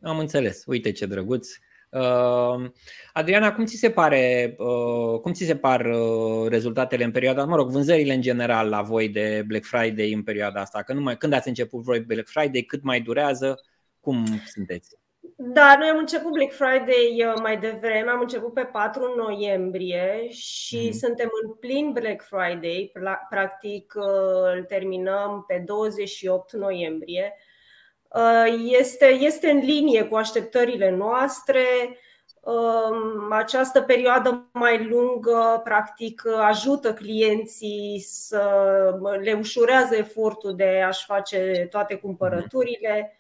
Am 0.01 0.19
înțeles. 0.19 0.65
Uite 0.67 0.93
ce 0.93 1.07
drăguț. 1.07 1.49
Uh, 1.97 2.71
Adriana, 3.13 3.55
cum 3.55 3.65
ți 3.65 3.77
se 3.77 3.91
pare, 3.91 4.55
uh, 4.59 5.21
cum 5.21 5.33
ți 5.33 5.45
se 5.45 5.57
par 5.57 5.87
uh, 5.87 6.49
rezultatele 6.49 7.05
în 7.05 7.11
perioada, 7.11 7.45
mă 7.45 7.57
rog, 7.57 7.71
vânzările 7.71 8.15
în 8.15 8.21
general 8.21 8.69
la 8.69 8.83
voi 8.83 9.09
de 9.09 9.45
Black 9.47 9.65
Friday 9.65 10.13
în 10.13 10.23
perioada 10.23 10.61
asta? 10.61 10.83
Că 10.83 10.93
numai, 10.93 11.17
când 11.17 11.33
ați 11.33 11.49
început 11.49 11.83
voi 11.83 12.01
Black 12.01 12.29
Friday, 12.29 12.63
cât 12.63 12.83
mai 12.83 13.01
durează, 13.01 13.61
cum 14.01 14.25
sunteți? 14.47 14.97
Da, 15.37 15.77
noi 15.79 15.89
am 15.89 15.99
început 15.99 16.33
Black 16.33 16.53
Friday 16.53 17.35
mai 17.43 17.59
devreme, 17.59 18.11
am 18.11 18.21
început 18.21 18.53
pe 18.53 18.69
4 18.73 19.15
noiembrie 19.17 20.29
și 20.29 20.89
mm-hmm. 20.89 20.99
suntem 20.99 21.29
în 21.43 21.53
plin 21.53 21.93
Black 21.93 22.23
Friday, 22.23 22.93
practic 23.31 23.95
îl 24.55 24.65
terminăm 24.69 25.45
pe 25.47 25.63
28 25.67 26.53
noiembrie. 26.53 27.35
Este, 28.67 29.07
este 29.07 29.51
în 29.51 29.59
linie 29.59 30.05
cu 30.05 30.17
așteptările 30.17 30.91
noastre. 30.91 31.65
Această 33.31 33.81
perioadă 33.81 34.49
mai 34.53 34.87
lungă, 34.89 35.61
practic, 35.65 36.23
ajută 36.39 36.95
clienții 36.95 38.01
să 38.07 38.45
le 39.23 39.33
ușurează 39.33 39.97
efortul 39.97 40.55
de 40.55 40.83
a-și 40.87 41.05
face 41.05 41.67
toate 41.71 41.95
cumpărăturile. 41.95 43.19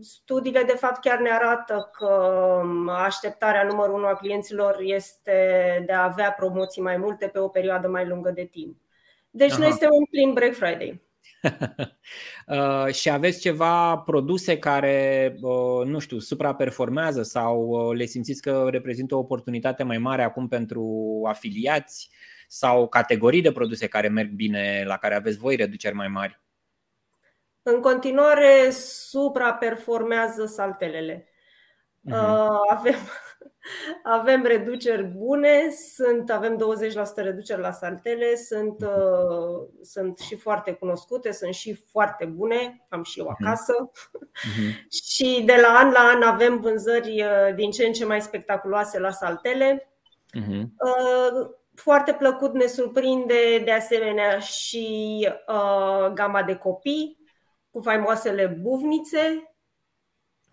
Studiile, 0.00 0.62
de 0.62 0.76
fapt, 0.76 1.00
chiar 1.00 1.18
ne 1.18 1.30
arată 1.30 1.90
că 1.92 2.62
așteptarea 2.86 3.62
numărul 3.62 3.94
unu 3.94 4.06
a 4.06 4.14
clienților 4.14 4.76
este 4.80 5.82
de 5.86 5.92
a 5.92 6.04
avea 6.04 6.32
promoții 6.32 6.82
mai 6.82 6.96
multe 6.96 7.26
pe 7.26 7.38
o 7.38 7.48
perioadă 7.48 7.88
mai 7.88 8.06
lungă 8.06 8.30
de 8.30 8.44
timp. 8.44 8.76
Deci, 9.30 9.50
Aha. 9.50 9.58
noi 9.58 9.68
suntem 9.68 9.90
în 9.92 10.04
plin 10.04 10.32
Black 10.32 10.54
Friday. 10.54 11.07
Uh, 12.46 12.92
și 12.92 13.10
aveți 13.10 13.40
ceva 13.40 13.96
produse 13.96 14.58
care, 14.58 15.34
uh, 15.40 15.86
nu 15.86 15.98
știu, 15.98 16.18
supraperformează 16.18 17.22
sau 17.22 17.68
uh, 17.68 17.96
le 17.96 18.04
simțiți 18.04 18.42
că 18.42 18.68
reprezintă 18.70 19.14
o 19.14 19.18
oportunitate 19.18 19.82
mai 19.82 19.98
mare 19.98 20.22
acum 20.22 20.48
pentru 20.48 21.22
afiliați 21.26 22.10
sau 22.46 22.88
categorii 22.88 23.42
de 23.42 23.52
produse 23.52 23.86
care 23.86 24.08
merg 24.08 24.30
bine, 24.30 24.84
la 24.86 24.96
care 24.96 25.14
aveți 25.14 25.38
voi 25.38 25.56
reduceri 25.56 25.94
mai 25.94 26.08
mari? 26.08 26.40
În 27.62 27.80
continuare, 27.80 28.70
supraperformează 28.70 30.46
saltelele. 30.46 31.28
Uh-huh. 32.10 32.48
Avem, 32.70 32.96
avem 34.02 34.42
reduceri 34.42 35.02
bune, 35.02 35.70
sunt, 35.94 36.30
avem 36.30 36.56
20% 36.56 37.14
reduceri 37.14 37.60
la 37.60 37.70
saltele, 37.70 38.34
sunt, 38.34 38.82
uh, 38.82 39.68
sunt 39.82 40.18
și 40.18 40.36
foarte 40.36 40.72
cunoscute, 40.72 41.32
sunt 41.32 41.54
și 41.54 41.84
foarte 41.90 42.24
bune, 42.24 42.86
am 42.88 43.02
și 43.02 43.18
eu 43.18 43.24
mhm. 43.24 43.46
acasă. 43.46 43.90
Uh-huh. 43.90 44.88
și 45.14 45.42
de 45.46 45.54
la 45.62 45.78
an 45.78 45.90
la 45.90 46.10
an 46.14 46.22
avem 46.22 46.60
vânzări 46.60 47.22
uh, 47.22 47.54
din 47.54 47.70
ce 47.70 47.86
în 47.86 47.92
ce 47.92 48.04
mai 48.04 48.20
spectaculoase 48.20 48.98
la 48.98 49.10
saltele. 49.10 49.92
Uh-huh. 50.40 50.62
Uh, 50.62 51.50
foarte 51.74 52.12
plăcut 52.12 52.54
ne 52.54 52.66
surprinde 52.66 53.62
de 53.64 53.72
asemenea 53.72 54.38
și 54.38 55.28
uh, 55.48 56.12
gama 56.12 56.42
de 56.42 56.54
copii 56.54 57.18
cu 57.70 57.80
faimoasele 57.80 58.46
buvnițe 58.46 59.47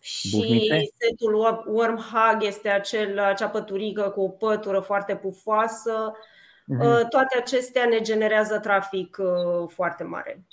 și 0.05 0.91
setul 0.97 1.63
Worm 1.67 1.97
Hug 1.97 2.43
este 2.43 2.69
acel, 2.69 3.19
acea 3.19 3.49
păturică 3.49 4.01
cu 4.01 4.21
o 4.21 4.27
pătură 4.27 4.79
foarte 4.79 5.15
pufoasă. 5.15 6.11
Uh-huh. 6.13 7.09
Toate 7.09 7.37
acestea 7.37 7.85
ne 7.85 8.01
generează 8.01 8.59
trafic 8.59 9.17
uh, 9.19 9.69
foarte 9.69 10.03
mare. 10.03 10.45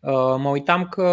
Uh, 0.00 0.34
mă 0.38 0.48
uitam 0.48 0.88
că 0.88 1.06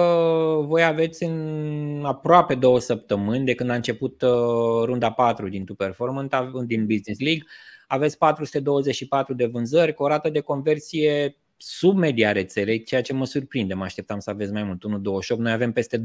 voi 0.66 0.84
aveți 0.84 1.24
în 1.24 2.02
aproape 2.06 2.56
două 2.56 2.80
săptămâni 2.80 3.46
de 3.46 3.56
când 3.56 3.70
a 3.70 3.76
început 3.76 4.22
uh, 4.22 4.84
runda 4.84 5.12
4 5.12 5.48
din 5.48 5.66
Tu 5.66 5.76
Performance, 5.76 6.38
din 6.66 6.86
Business 6.86 7.20
League. 7.20 7.44
Aveți 7.88 8.18
424 8.18 9.34
de 9.34 9.46
vânzări 9.46 9.94
cu 9.94 10.04
o 10.04 10.08
rată 10.08 10.30
de 10.30 10.40
conversie 10.40 11.38
sub 11.62 11.98
media 11.98 12.32
rețelei, 12.32 12.84
ceea 12.84 13.02
ce 13.02 13.14
mă 13.14 13.26
surprinde. 13.26 13.74
Mă 13.74 13.84
așteptam 13.84 14.20
să 14.20 14.30
aveți 14.30 14.52
mai 14.52 14.64
mult, 14.64 14.84
1,28. 15.34 15.38
Noi 15.38 15.52
avem 15.52 15.72
peste 15.72 15.98
2% 15.98 16.02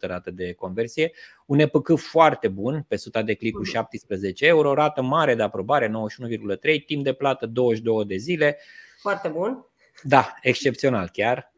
rată 0.00 0.30
de 0.30 0.52
conversie. 0.52 1.12
Un 1.46 1.58
EPC 1.58 1.96
foarte 1.96 2.48
bun, 2.48 2.84
pe 2.88 2.94
100 2.94 3.22
de 3.22 3.34
clicuri 3.34 3.68
17 3.68 4.46
euro, 4.46 4.74
rată 4.74 5.02
mare 5.02 5.34
de 5.34 5.42
aprobare 5.42 5.88
91,3, 5.88 6.84
timp 6.86 7.04
de 7.04 7.12
plată 7.12 7.46
22 7.46 8.04
de 8.04 8.16
zile. 8.16 8.58
Foarte 9.00 9.28
bun. 9.28 9.66
Da, 10.02 10.34
excepțional 10.42 11.08
chiar. 11.12 11.52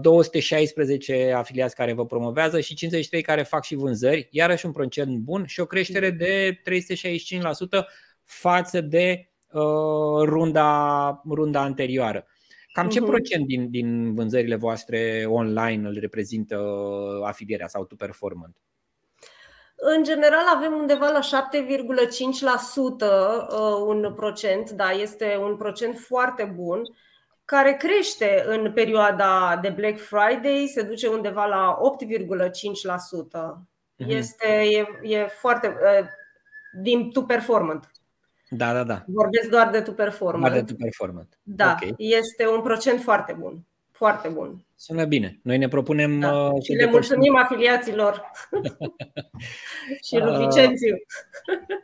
216 0.00 1.26
uh, 1.26 1.34
afiliați 1.34 1.74
care 1.74 1.92
vă 1.92 2.06
promovează 2.06 2.60
și 2.60 2.74
53 2.74 3.22
care 3.22 3.42
fac 3.42 3.64
și 3.64 3.74
vânzări, 3.74 4.28
iarăși 4.30 4.66
un 4.66 4.72
procent 4.72 5.18
bun 5.18 5.46
și 5.46 5.60
o 5.60 5.66
creștere 5.66 6.10
de 6.10 6.60
365% 7.80 7.84
față 8.24 8.80
de 8.80 9.28
uh, 9.52 9.62
runda, 10.24 11.22
runda 11.28 11.60
anterioară. 11.60 12.26
Cam 12.78 12.88
ce 12.88 13.00
uh-huh. 13.00 13.06
procent 13.06 13.46
din, 13.46 13.70
din 13.70 14.14
vânzările 14.14 14.56
voastre 14.56 15.24
online 15.28 15.88
îl 15.88 15.96
reprezintă 16.00 16.56
afilierea 17.24 17.68
sau 17.68 17.84
tu 17.84 17.96
performant? 17.96 18.56
În 19.74 20.02
general 20.02 20.44
avem 20.54 20.72
undeva 20.72 21.08
la 21.08 21.20
7,5% 21.20 21.26
uh, 23.00 23.86
un 23.86 24.12
procent, 24.14 24.70
da, 24.70 24.90
este 24.90 25.36
un 25.40 25.56
procent 25.56 25.98
foarte 25.98 26.52
bun, 26.54 26.82
care 27.44 27.72
crește 27.72 28.44
în 28.46 28.72
perioada 28.72 29.58
de 29.62 29.68
Black 29.68 29.98
Friday, 29.98 30.70
se 30.74 30.82
duce 30.82 31.08
undeva 31.08 31.46
la 31.46 31.78
8,5%. 31.78 31.80
Uh-huh. 31.80 33.54
Mhm. 33.96 34.10
Este 34.10 34.46
e, 34.48 34.86
e 35.02 35.26
foarte 35.26 35.66
uh, 35.68 36.06
din 36.82 37.10
tu 37.10 37.22
performant. 37.22 37.90
Da, 38.50 38.72
da, 38.72 38.84
da. 38.84 39.04
Vorbesc 39.06 39.48
doar 39.48 39.70
de 39.70 39.80
tu 39.80 39.92
performant. 39.92 40.52
Doar 40.52 40.64
de 40.64 40.72
tu 40.72 40.78
performant. 40.78 41.38
Da, 41.42 41.76
okay. 41.76 41.94
este 41.96 42.48
un 42.48 42.60
procent 42.60 43.00
foarte 43.00 43.36
bun. 43.38 43.64
Foarte 43.90 44.28
bun. 44.28 44.66
Sună 44.76 45.04
bine. 45.04 45.40
Noi 45.42 45.58
ne 45.58 45.68
propunem. 45.68 46.20
Da. 46.20 46.32
Uh, 46.32 46.62
și 46.62 46.72
le 46.72 46.90
mulțumim 46.90 47.36
afiliaților 47.36 48.30
și 50.06 50.16
lui 50.16 50.32
uh, 50.32 50.38
Vicențiu. 50.38 50.96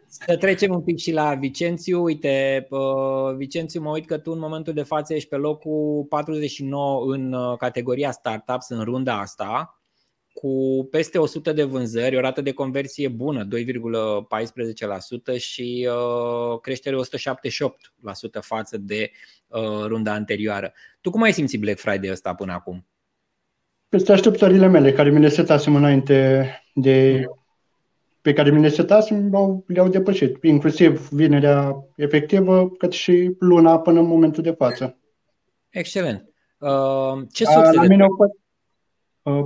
Să 0.07 0.37
trecem 0.37 0.75
un 0.75 0.83
pic 0.83 0.99
și 0.99 1.13
la 1.13 1.35
Vicențiu. 1.35 2.03
Uite, 2.03 2.67
uh, 2.71 3.35
Vicențiu, 3.37 3.81
mă 3.81 3.91
uit 3.91 4.07
că 4.07 4.19
tu 4.19 4.31
în 4.31 4.39
momentul 4.39 4.73
de 4.73 4.83
față 4.83 5.15
ești 5.15 5.29
pe 5.29 5.37
locul 5.37 6.07
49 6.09 7.15
în 7.15 7.33
uh, 7.33 7.57
categoria 7.57 8.11
startups 8.11 8.69
în 8.69 8.85
runda 8.85 9.19
asta 9.19 9.79
cu 10.35 10.87
peste 10.91 11.19
100 11.19 11.53
de 11.53 11.63
vânzări, 11.63 12.17
o 12.17 12.21
rată 12.21 12.41
de 12.41 12.53
conversie 12.53 13.09
bună, 13.09 13.47
2,14% 13.47 13.49
și 15.39 15.89
uh, 15.91 16.61
creștere 16.61 16.97
178% 16.97 16.99
față 18.41 18.79
de 18.79 19.11
uh, 19.47 19.85
runda 19.87 20.13
anterioară. 20.13 20.73
Tu 21.01 21.11
cum 21.11 21.23
ai 21.23 21.33
simțit 21.33 21.61
Black 21.61 21.79
Friday 21.79 22.11
ăsta 22.11 22.35
până 22.35 22.53
acum? 22.53 22.87
Peste 23.89 24.13
așteptările 24.13 24.67
mele, 24.67 24.93
care 24.93 25.11
mi 25.11 25.21
le 25.21 25.29
setasem 25.29 25.75
înainte 25.75 26.49
de 26.75 27.25
pe 28.21 28.33
care 28.33 28.51
mi 28.51 28.61
le 28.61 28.69
setasem, 28.69 29.31
le-au 29.67 29.89
depășit, 29.89 30.43
inclusiv 30.43 31.09
vinerea 31.09 31.87
efectivă, 31.97 32.71
cât 32.71 32.93
și 32.93 33.37
luna 33.39 33.79
până 33.79 34.01
în 34.01 34.07
momentul 34.07 34.43
de 34.43 34.51
față. 34.51 34.99
Excelent. 35.71 36.29
Uh, 36.59 37.27
ce 37.33 37.45
surse 37.45 37.73
la 37.75 37.81
de... 37.81 37.87
mine 37.89 38.03
au 38.03 38.15
fost 38.17 38.33
Uh, 38.33 38.44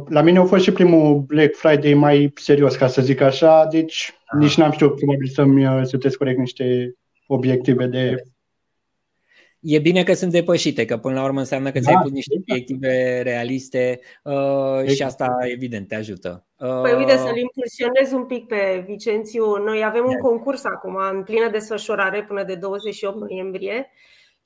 la 0.09 0.21
mine 0.21 0.38
a 0.38 0.45
fost 0.45 0.62
și 0.62 0.73
primul 0.73 1.19
Black 1.19 1.55
Friday 1.55 1.95
mai 1.95 2.33
serios, 2.35 2.77
ca 2.77 2.87
să 2.87 3.03
zic 3.03 3.21
așa, 3.21 3.67
deci 3.71 4.12
Aha. 4.27 4.38
nici 4.41 4.57
n-am 4.57 4.71
știut 4.71 4.97
probabil 4.97 5.27
să-mi 5.27 5.67
uh, 5.67 5.81
setez 5.83 6.14
corect 6.14 6.38
niște 6.38 6.95
obiective 7.27 7.87
de... 7.87 8.14
E 9.61 9.79
bine 9.79 10.03
că 10.03 10.12
sunt 10.12 10.33
depășite, 10.33 10.85
că 10.85 10.97
până 10.97 11.14
la 11.14 11.25
urmă 11.25 11.38
înseamnă 11.38 11.71
că 11.71 11.79
da, 11.79 11.85
ți-ai 11.85 12.03
pus 12.03 12.11
niște 12.11 12.35
exact. 12.35 12.51
obiective 12.51 13.21
realiste 13.23 14.01
uh, 14.23 14.33
exact. 14.81 14.97
și 14.97 15.03
asta 15.03 15.37
evident 15.53 15.88
te 15.88 15.95
ajută. 15.95 16.47
Uh, 16.59 16.81
păi 16.83 16.93
uite 16.93 17.17
să-l 17.17 17.37
impulsionez 17.37 18.12
un 18.12 18.25
pic 18.25 18.47
pe 18.47 18.85
Vicențiu. 18.87 19.45
Noi 19.57 19.85
avem 19.85 20.05
un 20.07 20.17
concurs 20.17 20.64
acum 20.64 20.99
în 21.12 21.23
plină 21.23 21.51
desfășurare 21.51 22.25
până 22.25 22.45
de 22.45 22.55
28 22.55 23.19
noiembrie 23.19 23.91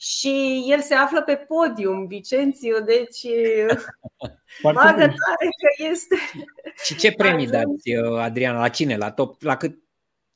și 0.05 0.65
el 0.69 0.81
se 0.81 0.95
află 0.95 1.23
pe 1.23 1.37
podium, 1.37 2.07
Vicențiu, 2.07 2.81
deci 2.81 3.21
bagă 4.63 4.93
tare 4.99 5.49
că 5.61 5.85
este. 5.91 6.17
Și 6.85 6.97
ce 6.97 7.13
premii 7.13 7.47
dați, 7.47 7.95
uh, 7.95 8.19
Adriana? 8.19 8.59
La 8.59 8.69
cine? 8.69 8.97
La 8.97 9.11
top, 9.11 9.43
la 9.43 9.57
cât, 9.57 9.79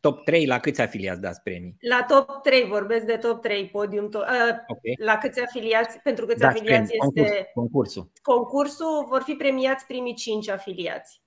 top 0.00 0.24
3? 0.24 0.46
La 0.46 0.60
câți 0.60 0.80
afiliați 0.80 1.20
dați 1.20 1.42
premii? 1.42 1.76
La 1.80 2.04
top 2.08 2.42
3, 2.42 2.64
vorbesc 2.64 3.04
de 3.04 3.16
top 3.16 3.42
3, 3.42 3.68
podium. 3.68 4.08
To- 4.08 4.28
uh, 4.28 4.56
okay. 4.66 4.96
La 4.98 5.18
câți 5.18 5.40
afiliați, 5.40 5.98
pentru 5.98 6.26
câți 6.26 6.40
dați 6.40 6.56
afiliați 6.56 6.92
premii. 6.96 7.30
este 7.30 7.50
concursul. 7.54 8.10
Concursul 8.22 9.06
vor 9.08 9.22
fi 9.22 9.32
premiați 9.32 9.86
primii 9.86 10.14
5 10.14 10.48
afiliați. 10.48 11.22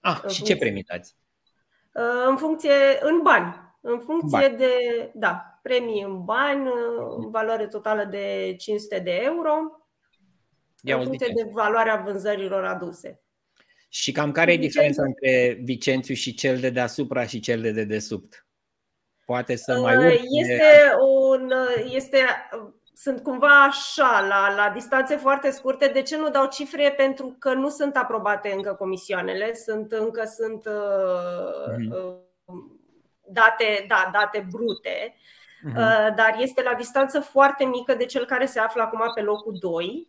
Ah, 0.00 0.28
și 0.28 0.42
ce 0.42 0.56
premii 0.56 0.82
dați? 0.82 1.16
Uh, 1.92 2.28
în 2.28 2.36
funcție, 2.36 2.72
în 3.00 3.20
bani 3.22 3.65
În 3.88 3.98
funcție 3.98 4.38
bani. 4.40 4.56
de, 4.56 4.70
da, 5.14 5.58
premii 5.62 6.02
în 6.02 6.24
bani, 6.24 6.68
în 7.16 7.30
valoare 7.30 7.66
totală 7.66 8.04
de 8.04 8.54
500 8.58 8.98
de 8.98 9.20
euro, 9.24 9.52
Ia 10.82 10.96
în 10.96 11.04
funcție 11.04 11.32
de 11.34 11.50
valoarea 11.52 11.96
vânzărilor 11.96 12.64
aduse. 12.64 13.20
Și 13.88 14.12
cam 14.12 14.32
care 14.32 14.52
e 14.52 14.56
diferența 14.56 15.02
între 15.02 15.60
Vicențiu 15.62 16.14
și 16.14 16.34
cel 16.34 16.58
de 16.58 16.70
deasupra 16.70 17.26
și 17.26 17.40
cel 17.40 17.60
de 17.60 17.70
dedesubt? 17.70 18.46
Poate 19.24 19.56
să 19.56 19.80
mai 19.80 19.96
urce? 19.96 20.20
Este 20.30 20.94
un, 21.30 21.52
este, 21.90 22.18
sunt 22.94 23.22
cumva 23.22 23.64
așa, 23.64 24.26
la, 24.28 24.54
la 24.54 24.70
distanțe 24.74 25.16
foarte 25.16 25.50
scurte. 25.50 25.86
De 25.88 26.02
ce 26.02 26.16
nu 26.16 26.30
dau 26.30 26.48
cifre? 26.48 26.94
Pentru 26.96 27.36
că 27.38 27.52
nu 27.52 27.68
sunt 27.68 27.96
aprobate 27.96 28.52
încă 28.56 28.74
comisioanele, 28.74 29.54
sunt 29.54 29.92
încă 29.92 30.24
sunt 30.24 30.68
mm-hmm. 30.68 32.25
Date, 33.36 33.84
da, 33.88 34.10
date 34.12 34.46
brute, 34.50 35.14
mm-hmm. 35.68 36.14
dar 36.16 36.36
este 36.38 36.62
la 36.62 36.74
distanță 36.74 37.20
foarte 37.20 37.64
mică 37.64 37.94
de 37.94 38.04
cel 38.04 38.24
care 38.24 38.46
se 38.46 38.58
află 38.58 38.82
acum 38.82 39.00
pe 39.14 39.20
locul 39.20 39.56
2 39.60 40.08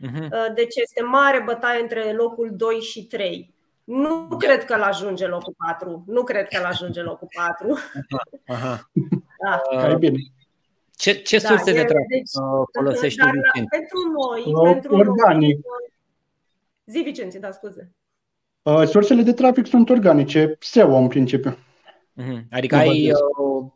Uh-huh. 0.00 0.54
Deci 0.54 0.76
este 0.76 1.02
mare 1.02 1.42
bătaie 1.44 1.80
între 1.80 2.12
locul 2.12 2.50
2 2.56 2.74
și 2.74 3.06
3. 3.06 3.54
Nu 3.84 4.26
da. 4.30 4.36
cred 4.36 4.64
că 4.64 4.76
l 4.76 4.82
ajunge 4.82 5.26
locul 5.26 5.54
4. 5.66 6.04
Nu 6.06 6.22
cred 6.22 6.48
că 6.48 6.60
l 6.60 6.64
ajunge 6.64 7.02
locul 7.02 7.28
4. 7.34 7.78
Aha. 8.46 8.80
Da. 9.44 9.88
Uh, 9.88 9.96
bine. 9.96 10.16
Ce, 10.96 11.12
ce 11.12 11.38
da, 11.38 11.48
surse 11.48 11.72
de 11.72 11.84
trafic 11.84 12.08
deci, 12.08 12.30
folosești 12.72 13.18
dar, 13.18 13.30
Vicent? 13.30 13.68
Pentru 13.68 13.98
noi, 14.20 14.42
uh, 14.46 14.72
pentru 14.72 14.94
organic. 14.94 15.54
Noi, 15.54 15.92
zi 16.84 17.00
Vicenți, 17.00 17.38
da, 17.38 17.50
scuze. 17.50 17.92
Uh, 18.62 18.86
sursele 18.86 19.22
de 19.22 19.32
trafic 19.32 19.66
sunt 19.66 19.90
organice, 19.90 20.56
SEO 20.60 20.96
în 20.96 21.08
principiu. 21.08 21.58
Uh-huh. 22.22 22.40
Adică 22.50 22.76
ai 22.76 23.10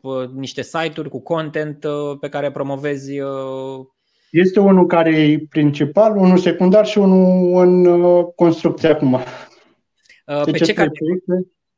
uh, 0.01 0.29
niște 0.35 0.61
site-uri 0.61 1.09
cu 1.09 1.21
content 1.21 1.83
uh, 1.83 2.17
pe 2.19 2.29
care 2.29 2.51
promovezi 2.51 3.19
uh, 3.19 3.85
este 4.31 4.59
unul 4.59 4.85
care 4.85 5.17
e 5.17 5.45
principal, 5.49 6.17
unul 6.17 6.37
secundar 6.37 6.85
și 6.85 6.97
unul 6.97 7.61
în 7.61 7.85
uh, 7.85 8.25
construcție 8.35 8.89
acum. 8.89 9.13
Uh, 9.13 10.43
pe, 10.51 10.57
ce 10.57 10.73
categorii, 10.73 11.23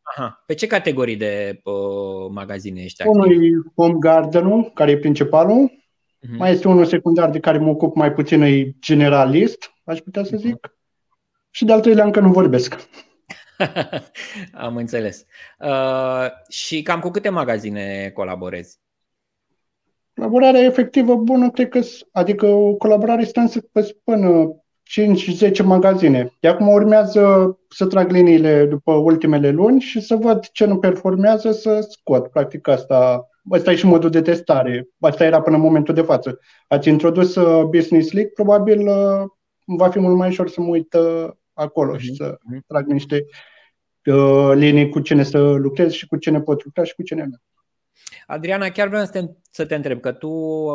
Aha. 0.02 0.44
pe 0.46 0.54
ce 0.54 0.68
categorii 0.68 1.16
de 1.16 1.62
uh, 1.64 2.30
magazine 2.32 2.82
ești 2.82 3.02
activ? 3.02 3.22
Unul 3.22 3.46
e 3.46 3.50
Home 3.76 3.98
Garden-ul, 4.00 4.72
care 4.74 4.92
e 4.92 4.98
principalul. 4.98 5.72
Uh-huh. 5.72 6.38
Mai 6.38 6.52
este 6.52 6.68
unul 6.68 6.86
secundar 6.86 7.30
de 7.30 7.40
care 7.40 7.58
mă 7.58 7.70
ocup 7.70 7.96
mai 7.96 8.14
puțin, 8.14 8.42
e 8.42 8.76
generalist, 8.80 9.74
aș 9.84 10.00
putea 10.00 10.24
să 10.24 10.38
zic. 10.38 10.56
Uh-huh. 10.56 10.80
Și 11.50 11.66
de 11.66 11.72
al 11.72 11.82
treilea 11.82 12.06
încă 12.06 12.20
nu 12.20 12.32
vorbesc. 12.32 12.90
Am 14.66 14.76
înțeles. 14.76 15.26
Uh, 15.60 16.26
și 16.50 16.82
cam 16.82 17.00
cu 17.00 17.10
câte 17.10 17.30
magazine 17.30 18.12
colaborezi? 18.14 18.80
Colaborarea 20.16 20.62
efectivă 20.62 21.16
bună, 21.16 21.52
cred 21.52 21.70
că, 21.70 21.80
adică 22.12 22.46
o 22.46 22.74
colaborare 22.74 23.24
strânsă 23.24 23.60
până 24.04 24.56
5-10 25.52 25.64
magazine. 25.64 26.38
De 26.40 26.48
acum 26.48 26.68
urmează 26.68 27.58
să 27.70 27.86
trag 27.86 28.12
liniile 28.12 28.66
după 28.66 28.94
ultimele 28.94 29.50
luni 29.50 29.80
și 29.80 30.02
să 30.02 30.16
văd 30.16 30.46
ce 30.52 30.66
nu 30.66 30.78
performează 30.78 31.52
să 31.52 31.88
scot. 31.90 32.28
Practic 32.28 32.68
asta, 32.68 33.30
asta 33.50 33.72
e 33.72 33.76
și 33.76 33.86
modul 33.86 34.10
de 34.10 34.22
testare. 34.22 34.88
Asta 35.00 35.24
era 35.24 35.42
până 35.42 35.56
în 35.56 35.62
momentul 35.62 35.94
de 35.94 36.02
față. 36.02 36.40
Ați 36.68 36.90
introdus 36.90 37.36
uh, 37.36 37.64
Business 37.64 38.12
League, 38.12 38.32
probabil 38.34 38.88
uh, 38.88 39.24
va 39.66 39.90
fi 39.90 40.00
mult 40.00 40.16
mai 40.16 40.28
ușor 40.28 40.50
să 40.50 40.62
mă 40.62 40.68
uit 40.68 40.94
uh, 40.94 41.30
acolo 41.54 41.96
mm-hmm. 41.96 42.00
și 42.00 42.16
să 42.16 42.38
mhm. 42.44 42.64
trag 42.68 42.86
niște 42.86 43.16
uh, 43.16 43.51
linii 44.54 44.90
cu 44.90 45.00
cine 45.00 45.24
să 45.24 45.40
lucrez 45.40 45.92
și 45.92 46.08
cu 46.08 46.18
cine 46.18 46.42
pot 46.42 46.64
lucra 46.64 46.84
și 46.84 46.96
cu 46.96 47.04
cine 47.04 47.24
nu. 47.24 47.36
Adriana, 48.28 48.70
chiar 48.70 48.88
vreau 48.88 49.06
să 49.06 49.12
te, 49.12 49.26
să 49.52 49.66
te 49.66 49.76
întreb, 49.76 50.00
că 50.00 50.12
tu 50.12 50.30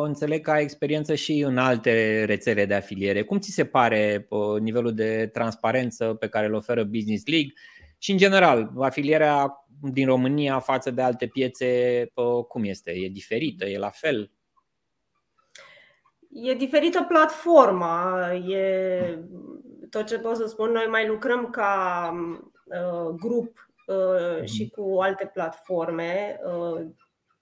înțeleg 0.05 0.43
că 0.43 0.51
ai 0.51 0.63
experiență 0.63 1.15
și 1.15 1.41
în 1.47 1.59
alte 1.59 2.25
rețele 2.25 2.65
de 2.65 2.75
afiliere. 2.75 3.23
Cum 3.23 3.39
ți 3.39 3.51
se 3.51 3.65
pare 3.65 4.29
nivelul 4.61 4.95
de 4.95 5.31
transparență 5.33 6.15
pe 6.15 6.29
care 6.29 6.47
îl 6.47 6.55
oferă 6.55 6.85
Business 6.85 7.27
League 7.27 7.53
și, 7.99 8.11
în 8.11 8.17
general, 8.17 8.73
afilierea 8.79 9.67
din 9.81 10.07
România 10.07 10.59
față 10.59 10.91
de 10.91 11.03
alte 11.03 11.27
piețe, 11.27 12.05
cum 12.49 12.65
este? 12.65 12.91
E 12.91 13.09
diferită? 13.09 13.65
E 13.65 13.79
la 13.79 13.91
fel? 13.91 14.31
E 16.31 16.55
diferită 16.55 17.05
platforma. 17.09 18.33
E 18.49 19.19
tot 19.91 20.07
ce 20.07 20.19
pot 20.19 20.37
să 20.37 20.47
spun. 20.47 20.71
Noi 20.71 20.87
mai 20.91 21.07
lucrăm 21.07 21.51
ca 21.51 22.11
uh, 22.33 22.56
grup 23.17 23.69
uh, 23.87 24.45
și 24.45 24.73
mhm. 24.73 24.83
cu 24.83 25.01
alte 25.01 25.31
platforme. 25.35 26.41
Uh, 26.45 26.87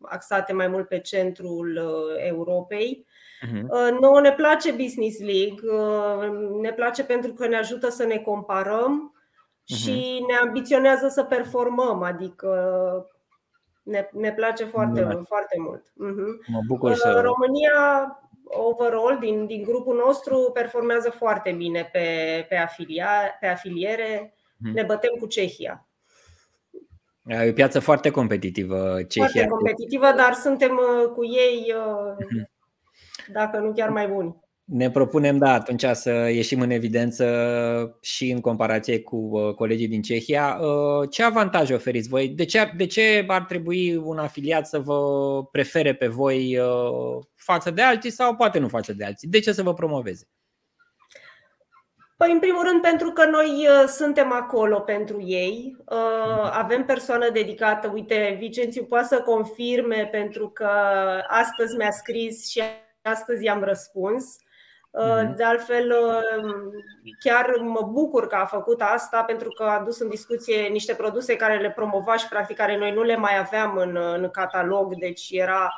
axate 0.00 0.52
mai 0.52 0.68
mult 0.68 0.88
pe 0.88 0.98
centrul 0.98 1.76
uh, 1.76 2.26
Europei. 2.26 3.06
Uh-huh. 3.46 4.00
Nouă 4.00 4.20
ne 4.20 4.32
place 4.32 4.72
Business 4.72 5.18
League, 5.20 5.70
uh, 5.72 6.58
ne 6.60 6.72
place 6.72 7.04
pentru 7.04 7.32
că 7.32 7.46
ne 7.46 7.56
ajută 7.56 7.88
să 7.88 8.04
ne 8.04 8.16
comparăm 8.16 9.14
uh-huh. 9.14 9.76
și 9.76 10.24
ne 10.28 10.34
ambiționează 10.34 11.08
să 11.08 11.22
performăm, 11.22 12.02
adică 12.02 12.50
ne, 13.82 14.08
ne 14.12 14.32
place 14.32 14.64
foarte, 14.64 15.00
da. 15.00 15.22
foarte 15.26 15.56
mult. 15.58 15.82
Uh-huh. 15.82 16.46
Mă 16.46 16.60
bucur 16.66 16.94
să... 16.94 17.20
România, 17.24 18.18
overall, 18.44 19.18
din, 19.20 19.46
din 19.46 19.62
grupul 19.62 19.96
nostru, 20.06 20.50
performează 20.52 21.10
foarte 21.10 21.52
bine 21.52 21.88
pe, 21.92 22.06
pe, 22.48 22.56
afilia, 22.56 23.08
pe 23.40 23.46
afiliere. 23.46 24.34
Uh-huh. 24.54 24.72
Ne 24.74 24.82
bătem 24.82 25.12
cu 25.20 25.26
Cehia. 25.26 25.88
E 27.26 27.48
o 27.48 27.52
piață 27.52 27.80
foarte 27.80 28.10
competitivă, 28.10 29.02
Cehia. 29.08 29.28
Foarte 29.28 29.48
competitivă, 29.48 30.06
dar 30.16 30.32
suntem 30.32 30.70
uh, 30.70 31.10
cu 31.10 31.24
ei, 31.24 31.74
uh, 31.76 32.26
mhm. 32.30 32.50
dacă 33.32 33.58
nu 33.58 33.72
chiar 33.72 33.88
mai 33.88 34.08
buni. 34.08 34.42
Ne 34.64 34.90
propunem, 34.90 35.38
da, 35.38 35.52
atunci 35.52 35.84
să 35.92 36.10
ieșim 36.10 36.60
în 36.60 36.70
evidență 36.70 37.98
și 38.00 38.30
în 38.30 38.40
comparație 38.40 39.00
cu 39.00 39.16
uh, 39.16 39.54
colegii 39.54 39.88
din 39.88 40.02
Cehia. 40.02 40.58
Ce 41.10 41.22
avantaje 41.22 41.74
oferiți 41.74 42.08
voi? 42.08 42.28
De 42.28 42.44
ce, 42.44 42.72
de 42.76 42.86
ce 42.86 43.24
ar 43.28 43.44
trebui 43.44 43.96
un 43.96 44.18
afiliat 44.18 44.66
să 44.66 44.78
vă 44.78 44.98
prefere 45.50 45.94
pe 45.94 46.06
voi 46.06 46.58
față 47.34 47.70
de 47.70 47.82
alții 47.82 48.10
sau 48.10 48.34
poate 48.34 48.58
nu 48.58 48.68
față 48.68 48.92
de 48.92 49.04
alții? 49.04 49.28
De 49.28 49.40
ce 49.40 49.52
să 49.52 49.62
vă 49.62 49.74
promoveze? 49.74 50.28
Păi, 52.16 52.32
în 52.32 52.38
primul 52.38 52.62
rând, 52.62 52.80
pentru 52.80 53.10
că 53.10 53.24
noi 53.24 53.66
uh, 53.68 53.88
suntem 53.88 54.32
acolo 54.32 54.80
pentru 54.80 55.22
ei, 55.22 55.76
uh, 55.84 56.50
avem 56.52 56.84
persoană 56.84 57.30
dedicată. 57.30 57.90
Uite, 57.94 58.36
Vicențiu 58.38 58.84
poate 58.84 59.06
să 59.06 59.20
confirme 59.20 60.08
pentru 60.10 60.48
că 60.48 60.68
astăzi 61.28 61.76
mi-a 61.76 61.90
scris 61.90 62.48
și 62.50 62.62
astăzi 63.02 63.44
i-am 63.44 63.62
răspuns. 63.62 64.36
Uh, 64.90 65.22
mhm. 65.22 65.36
De 65.36 65.44
altfel, 65.44 65.94
chiar 67.20 67.56
mă 67.60 67.88
bucur 67.92 68.26
că 68.26 68.34
a 68.34 68.44
făcut 68.44 68.80
asta 68.80 69.22
pentru 69.22 69.48
că 69.48 69.62
a 69.62 69.82
dus 69.84 69.98
în 69.98 70.08
discuție 70.08 70.68
niște 70.68 70.94
produse 70.94 71.36
care 71.36 71.60
le 71.60 71.70
promova 71.70 72.16
și 72.16 72.28
practic 72.28 72.56
care 72.56 72.76
noi 72.76 72.92
nu 72.92 73.02
le 73.02 73.16
mai 73.16 73.38
aveam 73.38 73.76
în, 73.76 73.96
în 73.96 74.30
catalog, 74.30 74.94
deci 74.94 75.28
era, 75.30 75.76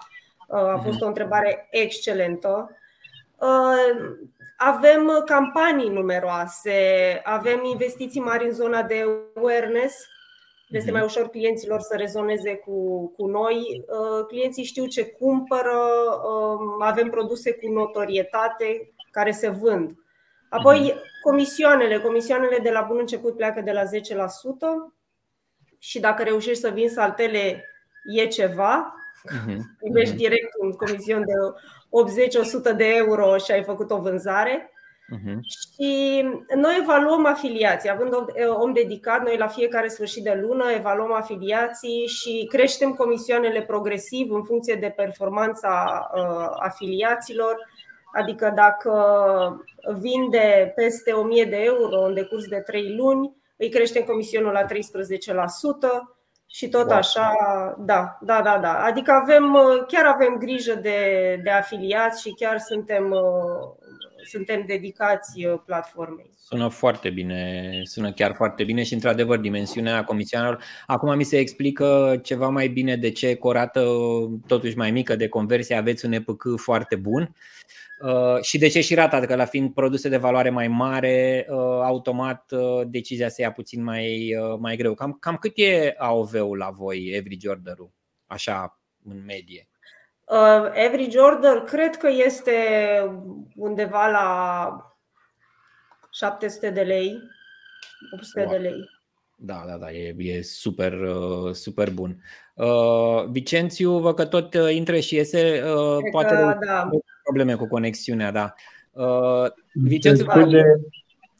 a 0.49 0.81
fost 0.83 0.97
mhm. 0.97 1.05
o 1.05 1.07
întrebare 1.07 1.69
excelentă. 1.71 2.77
Avem 4.57 5.07
uh, 5.07 5.23
campanii 5.25 5.89
numeroase, 5.89 7.21
avem 7.25 7.65
investiții 7.65 8.21
mari 8.21 8.45
în 8.45 8.53
zona 8.53 8.83
de 8.83 9.05
awareness. 9.37 9.95
Este 10.69 10.91
mhm. 10.91 10.97
mai 10.97 11.07
ușor 11.07 11.29
clienților 11.29 11.81
să 11.81 11.97
rezoneze 11.97 12.55
cu, 12.55 13.09
cu 13.17 13.27
noi. 13.27 13.85
Uh, 13.87 14.27
clienții 14.27 14.65
știu 14.65 14.87
ce 14.87 15.07
cumpără, 15.07 15.79
um, 16.31 16.83
avem 16.83 17.09
produse 17.11 17.53
cu 17.53 17.73
notorietate 17.73 18.93
care 19.11 19.31
se 19.31 19.49
vând. 19.49 19.95
Apoi, 20.49 20.81
mhm. 20.81 21.03
comisioanele. 21.23 22.01
Comisioanele 22.01 22.59
de 22.59 22.71
la 22.71 22.81
bun 22.81 22.97
început 22.99 23.37
pleacă 23.37 23.61
de 23.61 23.73
la 23.73 23.83
10% 23.83 23.87
și 25.79 26.01
dacă 26.01 26.23
reușești 26.23 26.61
să 26.61 26.69
vinzi 26.69 26.95
saltele, 26.95 27.65
e 28.07 28.27
ceva. 28.27 28.95
Uh-huh. 29.27 29.57
Primești 29.79 30.15
direct 30.15 30.51
un 30.61 30.73
comision 30.73 31.25
de 31.25 31.33
80-100 32.73 32.77
de 32.77 32.95
euro 32.95 33.37
și 33.37 33.53
ai 33.53 33.63
făcut 33.63 33.91
o 33.91 34.01
vânzare. 34.01 34.71
Uh-huh. 35.15 35.39
Și 35.41 36.23
noi 36.55 36.79
evaluăm 36.81 37.27
afiliații, 37.27 37.91
având 37.91 38.15
om 38.61 38.73
dedicat, 38.73 39.23
noi 39.23 39.37
la 39.37 39.47
fiecare 39.47 39.89
sfârșit 39.89 40.23
de 40.23 40.39
lună 40.43 40.65
evaluăm 40.77 41.13
afiliații 41.13 42.07
și 42.07 42.47
creștem 42.49 42.93
comisioanele 42.93 43.63
progresiv 43.63 44.33
în 44.33 44.45
funcție 44.45 44.75
de 44.75 44.93
performanța 44.97 46.07
uh, 46.15 46.57
afiliaților. 46.59 47.57
Adică 48.13 48.53
dacă 48.55 48.95
vinde 50.01 50.73
peste 50.75 51.13
1000 51.13 51.45
de 51.45 51.57
euro 51.57 52.05
în 52.05 52.15
decurs 52.15 52.47
de 52.47 52.57
3 52.57 52.95
luni, 52.97 53.37
îi 53.57 53.71
creștem 53.71 54.03
comisionul 54.03 54.53
la 54.53 54.65
13%. 54.65 54.67
Și 56.57 56.69
tot 56.69 56.91
așa, 56.91 57.35
da, 57.79 58.19
da, 58.21 58.43
da, 58.43 58.59
da. 58.59 58.85
Adică 58.85 59.13
avem, 59.13 59.57
chiar 59.89 60.05
avem 60.05 60.37
grijă 60.39 60.75
de, 60.75 60.99
de 61.43 61.51
afiliați 61.51 62.21
și 62.23 62.35
chiar 62.35 62.59
suntem, 62.59 63.15
suntem 64.27 64.65
dedicați 64.67 65.43
platformei. 65.67 66.31
Sună 66.37 66.69
foarte 66.69 67.11
bine, 67.11 67.81
sună 67.85 68.13
chiar 68.13 68.35
foarte 68.35 68.65
bine 68.65 68.83
și 68.83 68.95
într-adevăr 68.95 69.39
dimensiunea 69.39 70.05
comisioanelor. 70.05 70.63
Acum 70.87 71.17
mi 71.17 71.25
se 71.25 71.39
explică 71.39 72.21
ceva 72.23 72.49
mai 72.49 72.69
bine 72.69 72.97
de 72.97 73.11
ce 73.11 73.35
cu 73.35 73.49
o 73.49 73.53
rată 73.53 73.85
totuși 74.47 74.77
mai 74.77 74.91
mică 74.91 75.17
de 75.17 75.29
conversie 75.29 75.77
aveți 75.77 76.05
un 76.05 76.13
EPC 76.13 76.43
foarte 76.57 76.97
bun 76.97 77.35
Uh, 77.99 78.43
și 78.43 78.59
de 78.59 78.69
ce 78.69 78.81
și 78.81 78.95
rata? 78.95 79.21
Că 79.21 79.35
la 79.35 79.45
fiind 79.45 79.75
produse 79.75 80.09
de 80.09 80.17
valoare 80.17 80.51
mai 80.51 80.69
mare, 80.69 81.47
uh, 81.49 81.57
automat 81.83 82.53
uh, 82.53 82.83
decizia 82.87 83.29
se 83.29 83.43
ia 83.43 83.53
puțin 83.53 83.83
mai, 83.83 84.37
mai 84.59 84.77
greu. 84.77 84.95
Cam, 84.95 85.17
cam 85.21 85.37
cât 85.37 85.53
e 85.55 85.95
AOV-ul 85.97 86.57
la 86.57 86.71
voi, 86.71 87.15
average 87.19 87.49
order-ul, 87.49 87.91
așa, 88.27 88.81
în 89.05 89.25
medie? 89.25 89.69
Uh, 90.31 90.71
average 90.87 91.19
order 91.19 91.61
cred 91.61 91.97
că 91.97 92.09
este 92.27 92.53
undeva 93.57 94.07
la 94.07 94.97
700 96.11 96.71
de 96.71 96.81
lei, 96.83 97.19
800 98.13 98.41
wow. 98.41 98.51
de 98.51 98.57
lei. 98.57 98.95
Da, 99.39 99.65
da, 99.67 99.77
da, 99.77 99.91
e, 99.91 100.15
e 100.19 100.43
super, 100.43 100.99
super 101.53 101.91
bun. 101.91 102.23
Uh, 102.55 103.25
Vicențiu, 103.31 103.99
văd 103.99 104.15
că 104.15 104.25
tot 104.25 104.55
intră 104.71 104.99
și 104.99 105.15
iese, 105.15 105.63
uh, 105.65 105.99
poate 106.11 106.35
că, 106.35 106.59
da 106.67 106.89
probleme 107.27 107.55
cu 107.55 107.67
conexiunea, 107.67 108.31
da. 108.31 108.55
Uh, 108.93 109.51
Vicențu, 109.73 110.25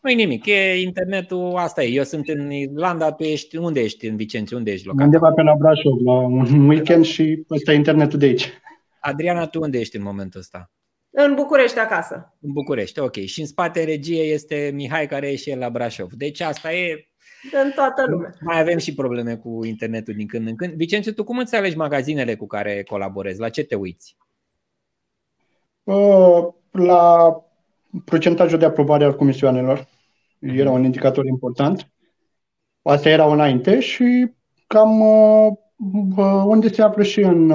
nu 0.03 0.13
nimic, 0.13 0.47
e 0.47 0.81
internetul, 0.81 1.55
asta 1.57 1.83
e. 1.83 1.89
Eu 1.89 2.03
sunt 2.03 2.29
în 2.29 2.51
Irlanda, 2.51 3.13
tu 3.13 3.23
ești, 3.23 3.57
unde 3.57 3.81
ești 3.81 4.07
în 4.07 4.17
Vicențiu, 4.17 4.57
unde 4.57 4.71
ești 4.71 4.87
locat? 4.87 5.05
Undeva 5.05 5.31
pe 5.31 5.43
la 5.43 5.55
Brașov, 5.59 6.01
la 6.05 6.13
un 6.13 6.69
weekend 6.69 7.05
și 7.05 7.45
ăsta 7.51 7.73
e 7.73 7.75
internetul 7.75 8.19
de 8.19 8.27
aici. 8.27 8.53
Adriana, 9.07 9.47
tu 9.47 9.61
unde 9.61 9.79
ești 9.79 9.97
în 9.97 10.03
momentul 10.03 10.41
ăsta? 10.41 10.71
În 11.11 11.35
București, 11.35 11.79
acasă. 11.79 12.37
În 12.41 12.53
București, 12.53 12.99
ok. 12.99 13.15
Și 13.15 13.41
în 13.41 13.47
spate 13.47 13.85
regie 13.85 14.23
este 14.23 14.71
Mihai, 14.75 15.07
care 15.07 15.31
e 15.31 15.37
și 15.37 15.51
el 15.51 15.59
la 15.59 15.71
Brașov. 15.71 16.13
Deci 16.13 16.41
asta 16.41 16.73
e... 16.73 17.09
În 17.65 17.71
toată 17.75 18.05
lumea. 18.09 18.35
Mai 18.41 18.61
avem 18.61 18.79
și 18.79 18.95
probleme 18.95 19.37
cu 19.37 19.65
internetul 19.65 20.15
din 20.15 20.27
când 20.27 20.49
în 20.49 20.57
când. 20.57 20.73
Vicențiu, 20.73 21.13
tu 21.13 21.25
cum 21.25 21.39
înțelegi 21.39 21.77
magazinele 21.77 22.37
cu 22.37 22.47
care 22.47 22.83
colaborezi? 22.83 23.41
La 23.41 23.49
ce 23.49 23.65
te 23.65 23.75
uiți? 23.75 24.17
Uh, 25.83 26.49
la 26.71 27.35
procentajul 28.05 28.59
de 28.59 28.65
aprobare 28.65 29.05
al 29.05 29.17
comisioanelor. 29.17 29.89
Mhm. 30.39 30.59
Era 30.59 30.71
un 30.71 30.85
indicator 30.85 31.27
important. 31.27 31.91
Asta 32.83 33.09
era 33.09 33.33
înainte 33.33 33.81
și 33.81 34.33
cam 34.67 35.01
uh, 35.01 35.47
uh, 35.47 35.66
unde 36.45 36.73
se 36.73 36.83
află 36.83 37.03
și 37.03 37.21
în, 37.21 37.53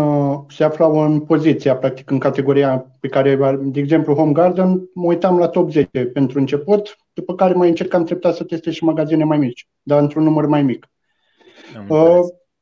se 0.49 0.63
aflau 0.63 0.99
în 0.99 1.19
poziția, 1.19 1.75
practic, 1.75 2.09
în 2.09 2.19
categoria 2.19 2.85
pe 2.99 3.07
care, 3.07 3.59
de 3.61 3.79
exemplu, 3.79 4.13
Home 4.13 4.31
Garden, 4.31 4.89
mă 4.93 5.05
uitam 5.05 5.37
la 5.37 5.47
top 5.47 5.71
10 5.71 6.05
pentru 6.05 6.39
început, 6.39 6.97
după 7.13 7.35
care 7.35 7.53
mai 7.53 7.69
încercam 7.69 8.03
treptat 8.03 8.35
să 8.35 8.43
testez 8.43 8.73
și 8.73 8.83
magazine 8.83 9.23
mai 9.23 9.37
mici, 9.37 9.67
dar 9.81 10.01
într-un 10.01 10.23
număr 10.23 10.45
mai 10.45 10.63
mic. 10.63 10.89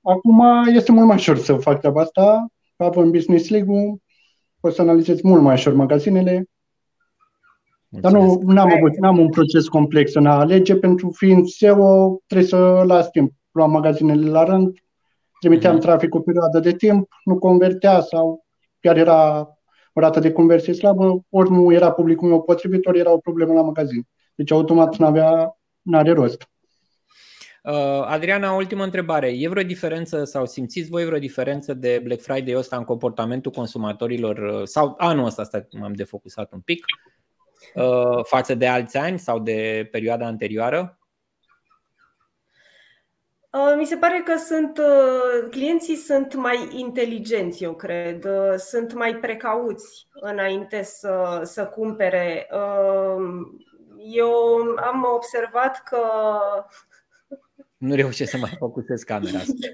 Acum 0.02 0.43
este 0.74 0.91
mult 0.91 1.08
mai 1.08 1.15
ușor 1.15 1.38
să 1.38 1.54
fac 1.54 1.80
treaba 1.80 2.02
asta. 2.02 2.48
Avem 2.76 3.12
Business 3.12 3.50
League-ul, 3.50 4.02
poți 4.60 4.76
să 4.76 4.82
analizezi 4.82 5.28
mult 5.28 5.41
mai 5.41 5.54
ușor 5.54 5.74
magazinele. 5.74 6.50
Mulțumesc. 7.89 8.38
Dar 8.39 8.54
nu 8.54 8.62
am 8.62 8.72
avut, 8.78 8.98
n-am 8.98 9.19
un 9.19 9.30
proces 9.30 9.67
complex 9.67 10.13
în 10.13 10.26
a 10.26 10.39
alege, 10.39 10.76
pentru 10.76 11.12
fiind 11.12 11.48
SEO, 11.48 12.22
trebuie 12.28 12.48
să 12.48 12.84
las 12.86 13.10
timp. 13.10 13.32
Luam 13.52 13.72
magazinele 13.72 14.30
la 14.30 14.43
rând, 14.43 14.78
trimiteam 15.39 15.78
uh-huh. 15.78 15.82
trafic 15.82 16.15
o 16.15 16.19
perioadă 16.19 16.60
de 16.60 16.73
timp, 16.73 17.08
nu 17.23 17.38
convertea 17.38 18.02
sau 18.02 18.45
chiar 18.80 18.97
era 18.97 19.39
o 19.93 19.99
rată 19.99 20.19
de 20.19 20.32
conversie 20.32 20.73
slabă, 20.73 21.25
ori 21.30 21.52
nu 21.52 21.73
era 21.73 21.91
publicul 21.91 22.28
meu 22.28 22.41
potrivit, 22.41 22.86
ori 22.86 22.99
era 22.99 23.12
o 23.12 23.17
problemă 23.17 23.54
la 23.54 23.62
magazin. 23.62 24.08
Deci 24.36 24.52
automat 24.52 24.95
n-avea, 24.95 25.58
n-are 25.82 26.12
rost. 26.12 26.49
Uh, 27.63 28.06
Adriana, 28.06 28.52
ultimă 28.52 28.84
întrebare. 28.84 29.28
E 29.28 29.49
vreo 29.49 29.63
diferență 29.63 30.23
sau 30.23 30.45
simțiți 30.45 30.89
voi 30.89 31.06
vreo 31.06 31.19
diferență 31.19 31.73
de 31.73 32.02
Black 32.04 32.21
Friday 32.21 32.56
ăsta 32.56 32.78
în 32.78 32.84
comportamentul 32.84 33.52
consumatorilor 33.52 34.38
uh, 34.38 34.62
sau 34.63 34.95
anul 34.97 35.25
ăsta, 35.25 35.41
asta 35.41 35.67
m-am 35.80 35.93
defocusat 35.93 36.52
un 36.54 36.60
pic, 36.60 36.86
uh, 37.75 38.23
față 38.23 38.56
de 38.56 38.67
alți 38.67 38.97
ani 38.97 39.19
sau 39.19 39.39
de 39.39 39.88
perioada 39.91 40.25
anterioară? 40.25 40.98
Mi 43.77 43.85
se 43.85 43.97
pare 43.97 44.21
că 44.25 44.38
sunt 44.38 44.79
clienții 45.49 45.95
sunt 45.95 46.33
mai 46.33 46.67
inteligenți, 46.71 47.63
eu 47.63 47.75
cred, 47.75 48.27
sunt 48.57 48.93
mai 48.93 49.15
precauți 49.15 50.07
înainte 50.13 50.83
să, 50.83 51.41
să 51.43 51.65
cumpere. 51.65 52.47
Eu 54.13 54.31
am 54.91 55.03
observat 55.15 55.83
că 55.83 55.99
nu 57.77 57.95
reușesc 57.95 58.31
să 58.31 58.38
mai 58.38 58.55
focusez 58.57 59.03
camera 59.03 59.38
asta. 59.38 59.67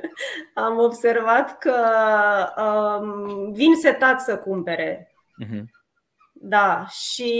Am 0.66 0.78
observat 0.78 1.58
că 1.58 1.74
um, 2.62 3.52
vin 3.52 3.74
setat 3.74 4.20
să 4.20 4.38
cumpere. 4.38 5.14
Uh-huh. 5.44 5.62
Da, 6.44 6.86
și 6.88 7.32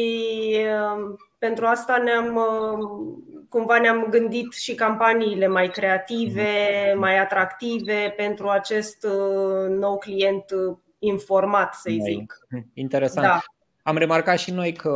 um, 0.95 1.17
pentru 1.39 1.67
asta 1.67 1.97
ne-am 1.97 2.37
um, 2.37 3.47
cumva 3.49 3.79
ne-am 3.79 4.07
gândit 4.11 4.53
și 4.53 4.75
campaniile 4.75 5.47
mai 5.47 5.69
creative, 5.69 6.43
uh-huh. 6.43 6.97
mai 6.97 7.19
atractive 7.19 8.15
pentru 8.17 8.49
acest 8.49 9.05
uh, 9.05 9.69
nou 9.69 9.99
client 9.99 10.45
uh, 10.51 10.77
informat, 10.99 11.75
să-i 11.75 12.01
zic. 12.03 12.39
Interesant. 12.75 13.27
Da. 13.27 13.41
Am 13.83 13.97
remarcat 13.97 14.39
și 14.39 14.51
noi 14.51 14.73
că 14.73 14.91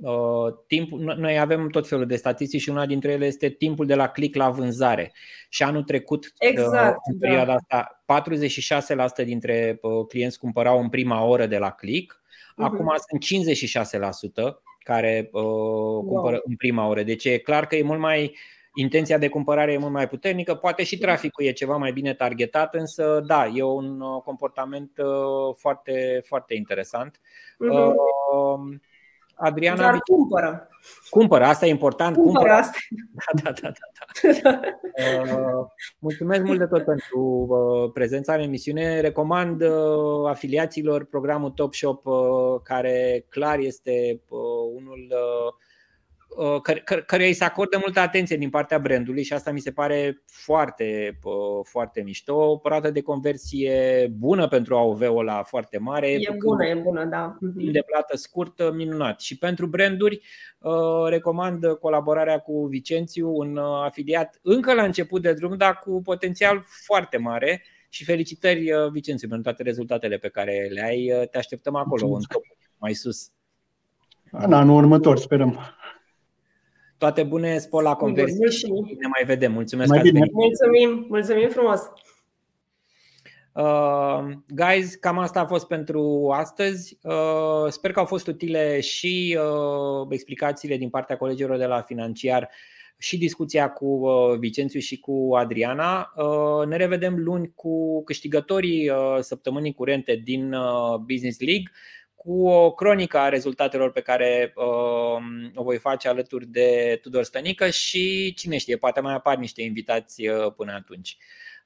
uh, 0.00 0.54
timp, 0.66 0.90
noi 0.92 1.38
avem 1.38 1.68
tot 1.68 1.88
felul 1.88 2.06
de 2.06 2.16
statistici 2.16 2.60
și 2.60 2.70
una 2.70 2.86
dintre 2.86 3.12
ele 3.12 3.26
este 3.26 3.48
timpul 3.48 3.86
de 3.86 3.94
la 3.94 4.08
click 4.08 4.36
la 4.36 4.50
vânzare. 4.50 5.12
Și 5.48 5.62
anul 5.62 5.82
trecut, 5.82 6.24
uh, 6.24 6.30
exact, 6.38 6.96
uh, 6.96 7.02
în 7.12 7.18
perioada 7.18 7.56
da. 7.68 7.78
asta, 7.78 8.04
46% 9.22 9.24
dintre 9.24 9.78
uh, 9.80 10.06
clienți 10.08 10.38
cumpărau 10.38 10.80
în 10.80 10.88
prima 10.88 11.24
oră 11.24 11.46
de 11.46 11.58
la 11.58 11.70
click, 11.70 12.16
uh-huh. 12.16 12.21
Acum 12.62 12.94
sunt 13.08 13.44
56% 14.50 14.54
care 14.78 15.28
uh, 15.32 15.42
cumpără 16.06 16.34
wow. 16.34 16.42
în 16.44 16.56
prima 16.56 16.88
oră. 16.88 17.02
Deci 17.02 17.24
e 17.24 17.38
clar 17.38 17.66
că 17.66 17.76
e 17.76 17.82
mult 17.82 18.00
mai 18.00 18.36
intenția 18.74 19.18
de 19.18 19.28
cumpărare 19.28 19.72
e 19.72 19.78
mult 19.78 19.92
mai 19.92 20.08
puternică, 20.08 20.54
poate 20.54 20.84
și 20.84 20.98
traficul 20.98 21.44
e 21.44 21.52
ceva 21.52 21.76
mai 21.76 21.92
bine 21.92 22.14
targetat, 22.14 22.74
însă 22.74 23.22
da, 23.26 23.46
e 23.46 23.62
un 23.62 24.00
uh, 24.00 24.22
comportament 24.22 24.98
uh, 24.98 25.54
foarte, 25.56 26.22
foarte 26.26 26.54
interesant. 26.54 27.20
Uh-huh. 27.20 27.94
Adriana. 29.42 29.82
Dar 29.82 29.98
cumpără. 30.00 30.68
Cumpără, 31.10 31.44
asta 31.44 31.66
e 31.66 31.70
important. 31.70 32.16
Cumpără, 32.16 32.38
cumpără. 32.38 32.58
asta. 32.58 32.78
Da, 33.42 33.50
da, 33.60 33.70
da. 33.70 33.72
da, 34.22 34.40
da. 34.42 34.60
uh, 35.34 35.66
mulțumesc 35.98 36.42
mult 36.42 36.58
de 36.58 36.66
tot 36.66 36.84
pentru 36.84 37.20
uh, 37.48 37.90
prezența 37.92 38.34
în 38.34 38.40
emisiune. 38.40 39.00
Recomand 39.00 39.62
uh, 39.62 40.28
afiliaților 40.28 41.04
programul 41.04 41.50
Top 41.50 41.74
Shop, 41.74 42.06
uh, 42.06 42.14
care 42.62 43.26
clar 43.28 43.58
este 43.58 44.20
uh, 44.28 44.38
unul 44.76 45.06
uh, 45.10 45.52
Uh, 46.36 46.60
care 47.06 47.26
îi 47.26 47.32
se 47.32 47.44
acordă 47.44 47.78
multă 47.80 48.00
atenție 48.00 48.36
din 48.36 48.50
partea 48.50 48.78
brandului 48.78 49.22
și 49.22 49.32
asta 49.32 49.50
mi 49.50 49.60
se 49.60 49.72
pare 49.72 50.22
foarte, 50.26 51.18
uh, 51.22 51.32
foarte 51.62 52.02
mișto. 52.02 52.34
O 52.34 52.60
rată 52.68 52.90
de 52.90 53.02
conversie 53.02 54.06
bună 54.18 54.48
pentru 54.48 54.76
AOV-ul 54.76 55.24
la 55.24 55.42
foarte 55.42 55.78
mare. 55.78 56.10
E 56.10 56.36
bună, 56.44 56.66
e 56.66 56.74
bună, 56.74 57.04
da. 57.04 57.36
De 57.72 57.82
plată 57.86 58.16
scurtă, 58.16 58.72
minunat. 58.74 59.20
Și 59.20 59.38
pentru 59.38 59.66
branduri 59.66 60.20
uh, 60.58 61.08
recomand 61.08 61.66
colaborarea 61.80 62.38
cu 62.38 62.66
Vicențiu, 62.66 63.36
un 63.36 63.58
afiliat 63.58 64.38
încă 64.42 64.74
la 64.74 64.82
început 64.82 65.22
de 65.22 65.32
drum, 65.32 65.56
dar 65.56 65.78
cu 65.78 66.02
potențial 66.02 66.64
foarte 66.66 67.16
mare. 67.16 67.62
Și 67.88 68.04
felicitări, 68.04 68.70
Vicențiu, 68.92 69.28
pentru 69.28 69.46
toate 69.46 69.62
rezultatele 69.62 70.16
pe 70.16 70.28
care 70.28 70.68
le 70.70 70.82
ai. 70.82 71.28
Te 71.30 71.38
așteptăm 71.38 71.74
acolo, 71.74 72.06
în 72.06 72.22
top, 72.28 72.42
mai 72.78 72.92
sus. 72.92 73.30
În 74.30 74.52
anul 74.52 74.76
următor, 74.76 75.18
sperăm. 75.18 75.58
Toate 77.02 77.22
bune, 77.22 77.58
spor 77.58 77.82
la 77.82 77.94
conversie 77.94 78.48
și 78.48 78.66
ne 78.72 79.06
mai 79.06 79.24
vedem. 79.26 79.52
Mulțumesc 79.52 79.90
mai 79.90 80.00
bine. 80.00 80.20
Mulțumim, 80.32 81.06
mulțumim 81.08 81.48
frumos. 81.48 81.80
Uh, 83.52 84.32
guys, 84.48 84.94
cam 84.94 85.18
asta 85.18 85.40
a 85.40 85.46
fost 85.46 85.66
pentru 85.66 86.30
astăzi. 86.34 86.98
Uh, 87.02 87.68
sper 87.68 87.92
că 87.92 87.98
au 87.98 88.04
fost 88.04 88.26
utile 88.26 88.80
și 88.80 89.38
uh, 89.40 90.06
explicațiile 90.10 90.76
din 90.76 90.88
partea 90.88 91.16
colegilor 91.16 91.56
de 91.56 91.64
la 91.64 91.80
financiar 91.80 92.50
și 92.98 93.18
discuția 93.18 93.70
cu 93.70 93.86
uh, 93.86 94.38
Vicențiu 94.38 94.80
și 94.80 94.98
cu 94.98 95.30
Adriana. 95.34 96.12
Uh, 96.16 96.66
ne 96.66 96.76
revedem 96.76 97.14
luni 97.18 97.52
cu 97.54 98.04
câștigătorii 98.04 98.88
uh, 98.88 99.16
săptămânii 99.20 99.74
curente 99.74 100.20
din 100.24 100.54
Business 101.06 101.40
League 101.40 101.70
cu 102.22 102.48
o 102.48 102.72
cronică 102.72 103.18
a 103.18 103.28
rezultatelor 103.28 103.92
pe 103.92 104.00
care 104.00 104.52
uh, 104.56 105.54
o 105.54 105.62
voi 105.62 105.78
face 105.78 106.08
alături 106.08 106.46
de 106.46 106.98
Tudor 107.02 107.24
Stănică 107.24 107.70
și 107.70 108.34
cine 108.34 108.56
știe, 108.56 108.76
poate 108.76 109.00
mai 109.00 109.14
apar 109.14 109.36
niște 109.36 109.62
invitați 109.62 110.28
uh, 110.28 110.52
până 110.56 110.72
atunci. 110.72 111.16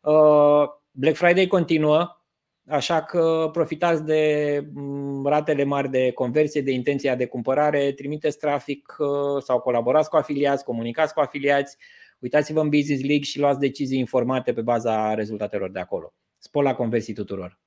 Uh, 0.00 0.64
Black 0.90 1.16
Friday 1.16 1.46
continuă, 1.46 2.20
Așa 2.68 3.02
că 3.02 3.48
profitați 3.52 4.04
de 4.04 4.64
mm, 4.72 5.26
ratele 5.26 5.64
mari 5.64 5.90
de 5.90 6.10
conversie, 6.12 6.60
de 6.60 6.70
intenția 6.70 7.14
de 7.14 7.26
cumpărare, 7.26 7.92
trimiteți 7.92 8.38
trafic 8.38 8.96
uh, 8.98 9.42
sau 9.42 9.60
colaborați 9.60 10.08
cu 10.08 10.16
afiliați, 10.16 10.64
comunicați 10.64 11.14
cu 11.14 11.20
afiliați, 11.20 11.76
uitați-vă 12.18 12.60
în 12.60 12.68
Business 12.68 13.02
League 13.02 13.24
și 13.24 13.38
luați 13.38 13.58
decizii 13.58 13.98
informate 13.98 14.52
pe 14.52 14.60
baza 14.60 15.14
rezultatelor 15.14 15.70
de 15.70 15.78
acolo. 15.78 16.14
Spor 16.38 16.62
la 16.62 16.74
conversii 16.74 17.14
tuturor! 17.14 17.65